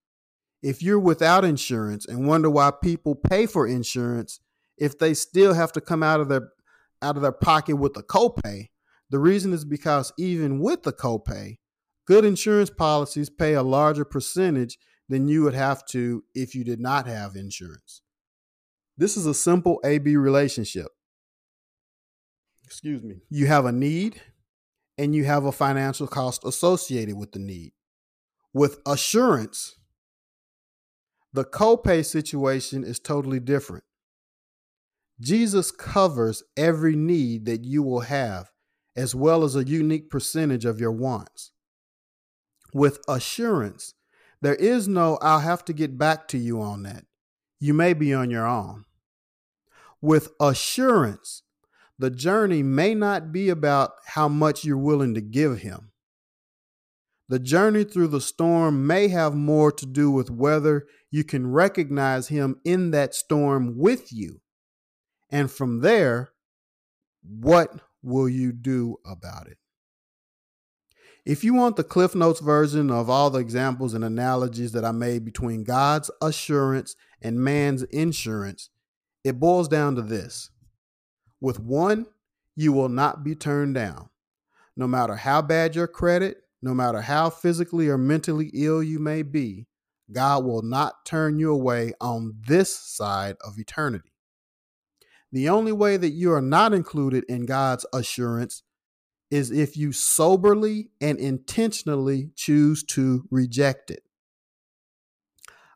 If 0.61 0.83
you're 0.83 0.99
without 0.99 1.45
insurance 1.45 2.07
and 2.07 2.27
wonder 2.27 2.51
why 2.51 2.73
people 2.83 3.15
pay 3.15 3.47
for 3.47 3.69
insurance 3.69 4.41
if 4.77 4.99
they 4.99 5.15
still 5.15 5.55
have 5.55 5.71
to 5.73 5.81
come 5.81 6.03
out 6.03 6.19
of 6.19 6.29
their 6.29 6.49
out 7.03 7.17
of 7.17 7.23
their 7.23 7.31
pocket 7.31 7.77
with 7.77 7.97
a 7.97 8.03
copay, 8.03 8.69
the 9.11 9.19
reason 9.21 9.53
is 9.53 9.65
because 9.65 10.13
even 10.19 10.59
with 10.59 10.83
the 10.83 10.93
copay, 10.93 11.59
good 12.07 12.25
insurance 12.25 12.71
policies 12.71 13.31
pay 13.31 13.55
a 13.55 13.63
larger 13.63 14.05
percentage 14.05 14.79
than 15.09 15.29
you 15.29 15.43
would 15.43 15.55
have 15.55 15.85
to 15.87 16.25
if 16.35 16.55
you 16.55 16.65
did 16.65 16.81
not 16.81 17.07
have 17.07 17.37
insurance. 17.37 18.03
This 18.97 19.17
is 19.17 19.27
a 19.27 19.35
simple 19.35 19.81
AB 19.85 20.17
relationship. 20.17 20.89
Excuse 22.65 23.03
me. 23.03 23.17
You 23.29 23.47
have 23.47 23.67
a 23.67 23.73
need, 23.73 24.21
and 25.03 25.17
you 25.17 25.25
have 25.25 25.45
a 25.45 25.51
financial 25.51 26.07
cost 26.07 26.45
associated 26.45 27.17
with 27.17 27.33
the 27.33 27.41
need. 27.41 27.73
With 28.55 28.79
assurance, 28.87 29.75
the 31.33 31.45
copay 31.45 32.05
situation 32.07 32.85
is 32.85 33.01
totally 33.01 33.41
different. 33.41 33.83
Jesus 35.21 35.73
covers 35.73 36.45
every 36.57 36.95
need 36.95 37.47
that 37.47 37.65
you 37.65 37.83
will 37.83 38.03
have, 38.03 38.53
as 38.95 39.13
well 39.13 39.43
as 39.43 39.57
a 39.57 39.65
unique 39.65 40.09
percentage 40.09 40.65
of 40.65 40.79
your 40.79 40.93
wants. 40.93 41.51
With 42.73 43.01
assurance, 43.09 43.95
there 44.41 44.55
is 44.55 44.87
no, 44.87 45.19
I'll 45.21 45.41
have 45.41 45.65
to 45.65 45.73
get 45.73 45.99
back 45.99 46.29
to 46.29 46.39
you 46.39 46.61
on 46.61 46.85
that. 46.85 47.07
You 47.59 47.75
may 47.75 47.93
be 47.93 48.15
on 48.15 48.31
your 48.31 48.47
own. 48.47 48.85
With 50.01 50.29
assurance, 50.41 51.42
the 52.03 52.11
journey 52.11 52.65
may 52.65 52.97
not 52.97 53.31
be 53.31 53.49
about 53.49 53.93
how 54.05 54.27
much 54.27 54.65
you're 54.65 54.77
willing 54.77 55.15
to 55.15 55.21
give 55.21 55.61
him. 55.61 55.93
The 57.29 57.39
journey 57.39 57.85
through 57.85 58.09
the 58.09 58.21
storm 58.21 58.89
may 58.89 59.07
have 59.07 59.37
more 59.37 59.71
to 59.71 59.87
do 59.87 60.11
with 60.11 60.29
whether 60.29 60.89
you 61.13 61.23
can 61.23 61.53
recognize 61.53 62.27
him 62.27 62.57
in 62.65 62.91
that 62.91 63.15
storm 63.15 63.79
with 63.79 64.13
you. 64.13 64.41
And 65.31 65.49
from 65.49 65.79
there, 65.79 66.33
what 67.23 67.71
will 68.03 68.29
you 68.29 68.51
do 68.51 68.97
about 69.07 69.47
it? 69.47 69.59
If 71.25 71.45
you 71.45 71.55
want 71.55 71.77
the 71.77 71.85
Cliff 71.85 72.17
Notes 72.17 72.41
version 72.41 72.91
of 72.91 73.09
all 73.09 73.31
the 73.31 73.39
examples 73.39 73.95
and 73.95 74.03
analogies 74.03 74.73
that 74.73 74.85
I 74.85 74.91
made 74.91 75.25
between 75.25 75.63
God's 75.63 76.11
assurance 76.21 76.97
and 77.23 77.39
man's 77.39 77.85
insurance, 77.85 78.71
it 79.23 79.39
boils 79.39 79.69
down 79.69 79.95
to 79.95 80.03
this 80.03 80.51
with 81.43 81.61
one, 81.61 82.07
you 82.57 82.73
will 82.73 82.89
not 82.89 83.25
be 83.25 83.35
turned 83.35 83.75
down. 83.75 84.09
No 84.77 84.87
matter 84.87 85.17
how 85.17 85.43
bad 85.43 85.75
your 85.75 85.89
credit, 85.89 86.39
no 86.63 86.73
matter 86.73 87.03
how 87.03 87.29
physically 87.29 87.89
or 87.89 87.99
mentally 87.99 88.51
ill 88.55 88.83
you 88.83 88.99
may 88.99 89.23
be, 89.23 89.67
God 90.11 90.45
will 90.45 90.63
not 90.63 91.05
turn 91.05 91.39
you 91.39 91.53
away 91.53 91.93
on 92.01 92.37
this 92.47 92.75
side 92.75 93.37
of 93.45 93.59
eternity. 93.59 94.13
The 95.33 95.49
only 95.49 95.73
way 95.73 95.97
that 95.97 96.11
you 96.11 96.33
are 96.33 96.43
not 96.43 96.73
included 96.73 97.25
in 97.29 97.47
God's 97.47 97.85
assurance 97.93 98.63
is 99.31 99.51
if 99.51 99.77
you 99.77 99.93
soberly 99.93 100.91
and 101.01 101.19
intentionally 101.19 102.31
choose 102.37 102.85
to 102.85 103.25
reject 103.31 103.91
it. 103.91 104.03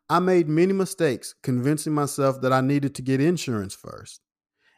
I 0.09 0.19
made 0.19 0.47
many 0.47 0.73
mistakes 0.73 1.35
convincing 1.43 1.93
myself 1.93 2.39
that 2.41 2.53
I 2.53 2.61
needed 2.61 2.95
to 2.95 3.01
get 3.01 3.19
insurance 3.19 3.73
first, 3.73 4.21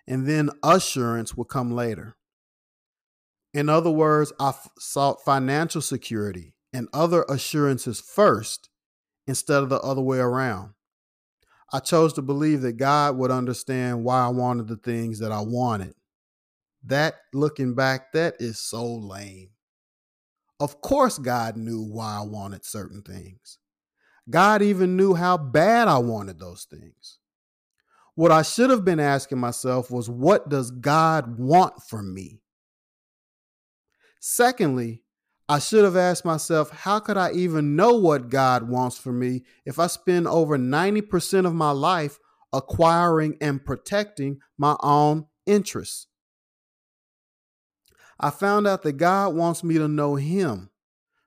and 0.10 0.28
then 0.28 0.50
assurance 0.64 1.38
would 1.38 1.48
come 1.48 1.72
later. 1.72 2.18
In 3.54 3.70
other 3.70 3.92
words, 3.92 4.34
I 4.40 4.50
f- 4.50 4.68
sought 4.80 5.24
financial 5.24 5.82
security 5.82 6.56
and 6.74 6.90
other 6.92 7.24
assurances 7.30 8.02
first 8.02 8.70
instead 9.28 9.62
of 9.62 9.70
the 9.70 9.80
other 9.80 10.02
way 10.02 10.18
around. 10.18 10.74
I 11.72 11.80
chose 11.80 12.14
to 12.14 12.24
believe 12.24 12.62
that 12.62 12.78
God 12.78 13.18
would 13.18 13.30
understand 13.30 14.04
why 14.04 14.26
I 14.26 14.30
wanted 14.30 14.68
the 14.68 14.78
things 14.78 15.20
that 15.20 15.32
I 15.32 15.42
wanted. 15.42 15.94
That, 16.84 17.16
looking 17.34 17.76
back, 17.76 18.12
that 18.14 18.36
is 18.40 18.58
so 18.60 18.84
lame. 18.86 19.50
Of 20.60 20.82
course, 20.82 21.20
God 21.20 21.56
knew 21.56 21.82
why 21.84 22.18
I 22.18 22.24
wanted 22.24 22.66
certain 22.66 23.04
things. 23.04 23.60
God 24.30 24.62
even 24.62 24.98
knew 24.98 25.14
how 25.14 25.38
bad 25.38 25.88
I 25.88 26.00
wanted 26.00 26.40
those 26.40 26.66
things. 26.70 27.19
What 28.20 28.34
I 28.34 28.42
should 28.42 28.70
have 28.70 28.84
been 28.84 29.00
asking 29.00 29.38
myself 29.38 29.90
was, 29.90 30.10
what 30.10 30.50
does 30.50 30.72
God 30.72 31.40
want 31.40 31.82
from 31.84 32.14
me? 32.14 32.42
Secondly, 34.20 35.04
I 35.48 35.60
should 35.60 35.86
have 35.86 35.96
asked 35.96 36.26
myself, 36.26 36.70
how 36.70 37.00
could 37.00 37.16
I 37.16 37.32
even 37.32 37.78
know 37.78 37.94
what 37.94 38.28
God 38.28 38.68
wants 38.68 38.98
for 38.98 39.14
me 39.14 39.44
if 39.66 39.80
I 39.80 39.88
spend 39.88 40.28
over 40.28 40.58
90% 40.58 41.46
of 41.46 41.56
my 41.56 41.72
life 41.72 42.20
acquiring 42.52 43.38
and 43.40 43.64
protecting 43.64 44.42
my 44.58 44.76
own 44.84 45.28
interests? 45.46 46.08
I 48.20 48.32
found 48.32 48.68
out 48.68 48.82
that 48.82 48.98
God 48.98 49.34
wants 49.34 49.64
me 49.64 49.76
to 49.76 49.88
know 49.88 50.16
Him 50.16 50.72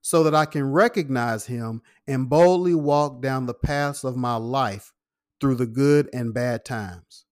so 0.02 0.22
that 0.24 0.34
I 0.34 0.44
can 0.44 0.70
recognize 0.70 1.46
Him 1.46 1.80
and 2.06 2.28
boldly 2.28 2.74
walk 2.74 3.22
down 3.22 3.46
the 3.46 3.54
paths 3.54 4.04
of 4.04 4.14
my 4.14 4.36
life 4.36 4.91
through 5.42 5.56
the 5.56 5.66
good 5.66 6.08
and 6.12 6.32
bad 6.32 6.64
times. 6.64 7.24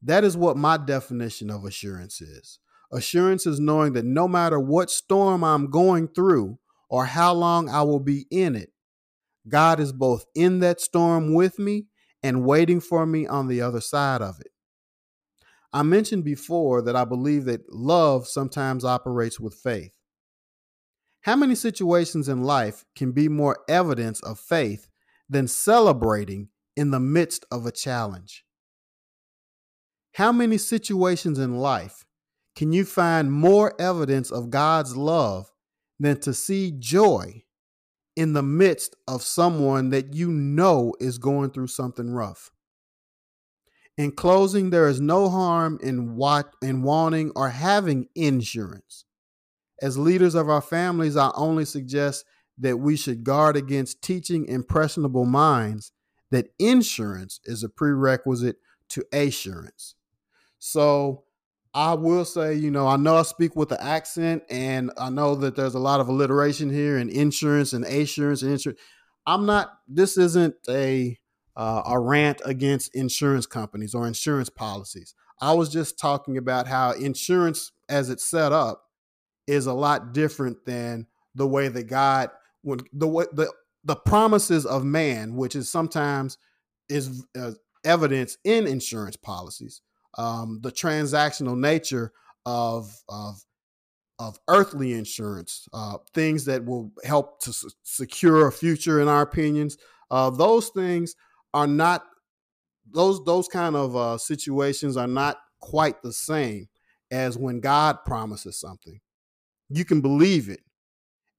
That 0.00 0.22
is 0.22 0.36
what 0.36 0.56
my 0.56 0.76
definition 0.76 1.50
of 1.50 1.64
assurance 1.64 2.20
is. 2.20 2.60
Assurance 2.92 3.46
is 3.46 3.58
knowing 3.58 3.94
that 3.94 4.04
no 4.04 4.28
matter 4.28 4.60
what 4.60 4.92
storm 4.92 5.42
I'm 5.42 5.68
going 5.68 6.06
through 6.06 6.60
or 6.88 7.06
how 7.06 7.34
long 7.34 7.68
I 7.68 7.82
will 7.82 7.98
be 7.98 8.26
in 8.30 8.54
it, 8.54 8.70
God 9.48 9.80
is 9.80 9.92
both 9.92 10.24
in 10.36 10.60
that 10.60 10.80
storm 10.80 11.34
with 11.34 11.58
me 11.58 11.86
and 12.22 12.44
waiting 12.44 12.78
for 12.78 13.04
me 13.04 13.26
on 13.26 13.48
the 13.48 13.60
other 13.60 13.80
side 13.80 14.22
of 14.22 14.38
it. 14.38 14.52
I 15.72 15.82
mentioned 15.82 16.22
before 16.22 16.80
that 16.82 16.94
I 16.94 17.04
believe 17.04 17.44
that 17.46 17.72
love 17.72 18.28
sometimes 18.28 18.84
operates 18.84 19.40
with 19.40 19.54
faith. 19.54 19.98
How 21.22 21.34
many 21.34 21.56
situations 21.56 22.28
in 22.28 22.44
life 22.44 22.84
can 22.94 23.10
be 23.10 23.28
more 23.28 23.58
evidence 23.68 24.20
of 24.20 24.38
faith 24.38 24.86
than 25.28 25.48
celebrating 25.48 26.50
in 26.76 26.90
the 26.90 27.00
midst 27.00 27.44
of 27.50 27.66
a 27.66 27.72
challenge? 27.72 28.44
How 30.14 30.32
many 30.32 30.58
situations 30.58 31.38
in 31.38 31.58
life 31.58 32.04
can 32.54 32.72
you 32.72 32.84
find 32.84 33.30
more 33.30 33.74
evidence 33.78 34.30
of 34.30 34.50
God's 34.50 34.96
love 34.96 35.52
than 36.00 36.20
to 36.20 36.32
see 36.32 36.72
joy 36.72 37.42
in 38.16 38.32
the 38.32 38.42
midst 38.42 38.96
of 39.06 39.22
someone 39.22 39.90
that 39.90 40.14
you 40.14 40.30
know 40.30 40.94
is 41.00 41.18
going 41.18 41.50
through 41.50 41.66
something 41.66 42.10
rough? 42.10 42.50
In 43.98 44.10
closing, 44.10 44.70
there 44.70 44.88
is 44.88 45.00
no 45.00 45.28
harm 45.28 45.78
in 45.82 46.16
what 46.16 46.54
in 46.62 46.82
wanting 46.82 47.32
or 47.34 47.50
having 47.50 48.08
insurance. 48.14 49.04
As 49.80 49.98
leaders 49.98 50.34
of 50.34 50.48
our 50.48 50.62
families, 50.62 51.16
I 51.16 51.30
only 51.34 51.64
suggest 51.64 52.24
that 52.58 52.78
we 52.78 52.96
should 52.96 53.24
guard 53.24 53.56
against 53.56 54.02
teaching 54.02 54.46
impressionable 54.46 55.26
minds 55.26 55.92
that 56.30 56.48
insurance 56.58 57.40
is 57.44 57.62
a 57.62 57.68
prerequisite 57.68 58.56
to 58.90 59.04
assurance. 59.12 59.94
So 60.58 61.24
I 61.74 61.94
will 61.94 62.24
say, 62.24 62.54
you 62.54 62.70
know, 62.70 62.86
I 62.86 62.96
know 62.96 63.16
I 63.16 63.22
speak 63.22 63.54
with 63.54 63.68
the 63.68 63.82
accent, 63.82 64.44
and 64.48 64.90
I 64.96 65.10
know 65.10 65.34
that 65.34 65.56
there's 65.56 65.74
a 65.74 65.78
lot 65.78 66.00
of 66.00 66.08
alliteration 66.08 66.70
here 66.70 66.96
and 66.96 67.10
insurance 67.10 67.72
and 67.72 67.84
assurance 67.84 68.42
and 68.42 68.52
insurance. 68.52 68.80
I'm 69.26 69.44
not. 69.44 69.72
This 69.86 70.16
isn't 70.16 70.54
a 70.68 71.18
uh, 71.56 71.82
a 71.86 71.98
rant 71.98 72.40
against 72.44 72.94
insurance 72.94 73.46
companies 73.46 73.94
or 73.94 74.06
insurance 74.06 74.48
policies. 74.48 75.14
I 75.40 75.52
was 75.52 75.68
just 75.68 75.98
talking 75.98 76.36
about 76.38 76.66
how 76.66 76.92
insurance, 76.92 77.72
as 77.88 78.08
it's 78.08 78.24
set 78.24 78.52
up, 78.52 78.82
is 79.46 79.66
a 79.66 79.72
lot 79.74 80.14
different 80.14 80.64
than 80.64 81.06
the 81.34 81.46
way 81.46 81.68
that 81.68 81.84
God, 81.84 82.30
when 82.62 82.80
the 82.92 83.06
way 83.06 83.26
the 83.32 83.52
the 83.86 83.96
promises 83.96 84.66
of 84.66 84.84
man, 84.84 85.34
which 85.34 85.56
is 85.56 85.70
sometimes 85.70 86.36
is 86.88 87.24
uh, 87.38 87.52
evidence 87.84 88.36
in 88.44 88.66
insurance 88.66 89.16
policies 89.16 89.80
um, 90.16 90.60
the 90.62 90.72
transactional 90.72 91.58
nature 91.58 92.12
of 92.44 92.94
of 93.08 93.42
of 94.18 94.38
earthly 94.48 94.94
insurance, 94.94 95.68
uh, 95.74 95.98
things 96.14 96.46
that 96.46 96.64
will 96.64 96.90
help 97.04 97.38
to 97.42 97.50
s- 97.50 97.66
secure 97.82 98.46
a 98.46 98.52
future, 98.52 99.02
in 99.02 99.08
our 99.08 99.20
opinions. 99.20 99.76
Uh, 100.10 100.30
those 100.30 100.70
things 100.70 101.14
are 101.52 101.66
not 101.66 102.04
those 102.90 103.22
those 103.24 103.48
kind 103.48 103.76
of 103.76 103.96
uh, 103.96 104.18
situations 104.18 104.96
are 104.96 105.06
not 105.08 105.38
quite 105.60 106.02
the 106.02 106.12
same 106.12 106.66
as 107.10 107.36
when 107.36 107.60
God 107.60 107.98
promises 108.04 108.58
something. 108.58 109.00
You 109.68 109.84
can 109.84 110.00
believe 110.00 110.48
it, 110.48 110.60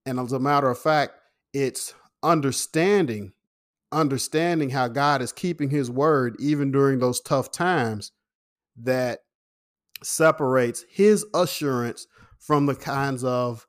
and 0.06 0.20
as 0.20 0.32
a 0.32 0.38
matter 0.38 0.70
of 0.70 0.78
fact, 0.78 1.14
it's 1.52 1.94
understanding 2.22 3.32
understanding 3.90 4.68
how 4.68 4.86
God 4.86 5.22
is 5.22 5.32
keeping 5.32 5.70
His 5.70 5.90
word 5.90 6.36
even 6.38 6.70
during 6.70 6.98
those 6.98 7.20
tough 7.20 7.50
times 7.50 8.12
that 8.76 9.20
separates 10.02 10.84
his 10.88 11.24
assurance 11.34 12.06
from 12.38 12.66
the 12.66 12.74
kinds 12.74 13.24
of 13.24 13.66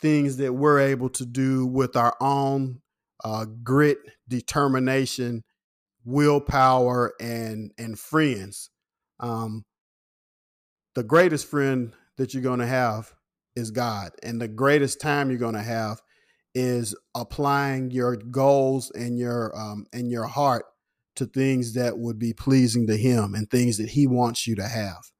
things 0.00 0.36
that 0.36 0.52
we're 0.52 0.78
able 0.78 1.08
to 1.08 1.26
do 1.26 1.66
with 1.66 1.96
our 1.96 2.16
own 2.20 2.80
uh, 3.24 3.46
grit, 3.62 3.98
determination, 4.28 5.42
willpower, 6.04 7.12
and 7.20 7.72
and 7.78 7.98
friends. 7.98 8.70
Um, 9.20 9.64
the 10.94 11.04
greatest 11.04 11.46
friend 11.46 11.94
that 12.16 12.34
you're 12.34 12.42
going 12.42 12.60
to 12.60 12.66
have 12.66 13.12
is 13.56 13.70
God, 13.70 14.10
and 14.22 14.40
the 14.40 14.48
greatest 14.48 15.00
time 15.00 15.30
you're 15.30 15.38
going 15.38 15.54
to 15.54 15.62
have 15.62 16.00
is 16.54 16.94
applying 17.14 17.90
your 17.90 18.16
goals 18.16 18.90
and 18.92 19.18
your 19.18 19.56
um, 19.58 19.86
and 19.92 20.10
your 20.10 20.26
heart 20.26 20.64
to 21.16 21.26
things 21.26 21.74
that 21.74 21.98
would 21.98 22.18
be 22.18 22.32
pleasing 22.32 22.86
to 22.86 22.96
him 22.96 23.34
and 23.34 23.50
things 23.50 23.78
that 23.78 23.90
he 23.90 24.06
wants 24.06 24.46
you 24.46 24.56
to 24.56 24.66
have. 24.66 25.10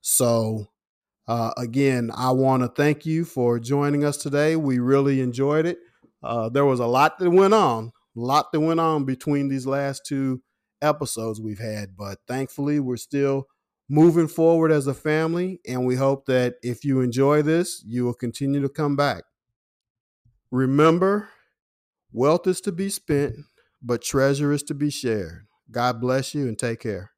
So, 0.00 0.66
uh, 1.28 1.52
again, 1.56 2.10
I 2.14 2.30
want 2.30 2.62
to 2.62 2.68
thank 2.68 3.06
you 3.06 3.24
for 3.24 3.58
joining 3.58 4.04
us 4.04 4.16
today. 4.16 4.56
We 4.56 4.78
really 4.78 5.20
enjoyed 5.20 5.66
it. 5.66 5.78
Uh, 6.22 6.48
there 6.48 6.64
was 6.64 6.80
a 6.80 6.86
lot 6.86 7.18
that 7.18 7.30
went 7.30 7.54
on, 7.54 7.92
a 8.16 8.20
lot 8.20 8.52
that 8.52 8.60
went 8.60 8.80
on 8.80 9.04
between 9.04 9.48
these 9.48 9.66
last 9.66 10.02
two 10.06 10.42
episodes 10.82 11.40
we've 11.40 11.58
had, 11.58 11.96
but 11.96 12.18
thankfully, 12.26 12.80
we're 12.80 12.96
still 12.96 13.46
moving 13.88 14.28
forward 14.28 14.72
as 14.72 14.86
a 14.86 14.94
family. 14.94 15.60
And 15.66 15.86
we 15.86 15.96
hope 15.96 16.26
that 16.26 16.56
if 16.62 16.84
you 16.84 17.00
enjoy 17.00 17.42
this, 17.42 17.82
you 17.86 18.04
will 18.04 18.14
continue 18.14 18.60
to 18.60 18.68
come 18.68 18.96
back. 18.96 19.24
Remember, 20.56 21.28
wealth 22.12 22.46
is 22.46 22.62
to 22.62 22.72
be 22.72 22.88
spent 22.88 23.36
but 23.82 24.02
treasure 24.02 24.52
is 24.52 24.62
to 24.64 24.74
be 24.74 24.90
shared. 24.90 25.46
God 25.70 26.00
bless 26.00 26.34
you 26.34 26.48
and 26.48 26.58
take 26.58 26.80
care. 26.80 27.12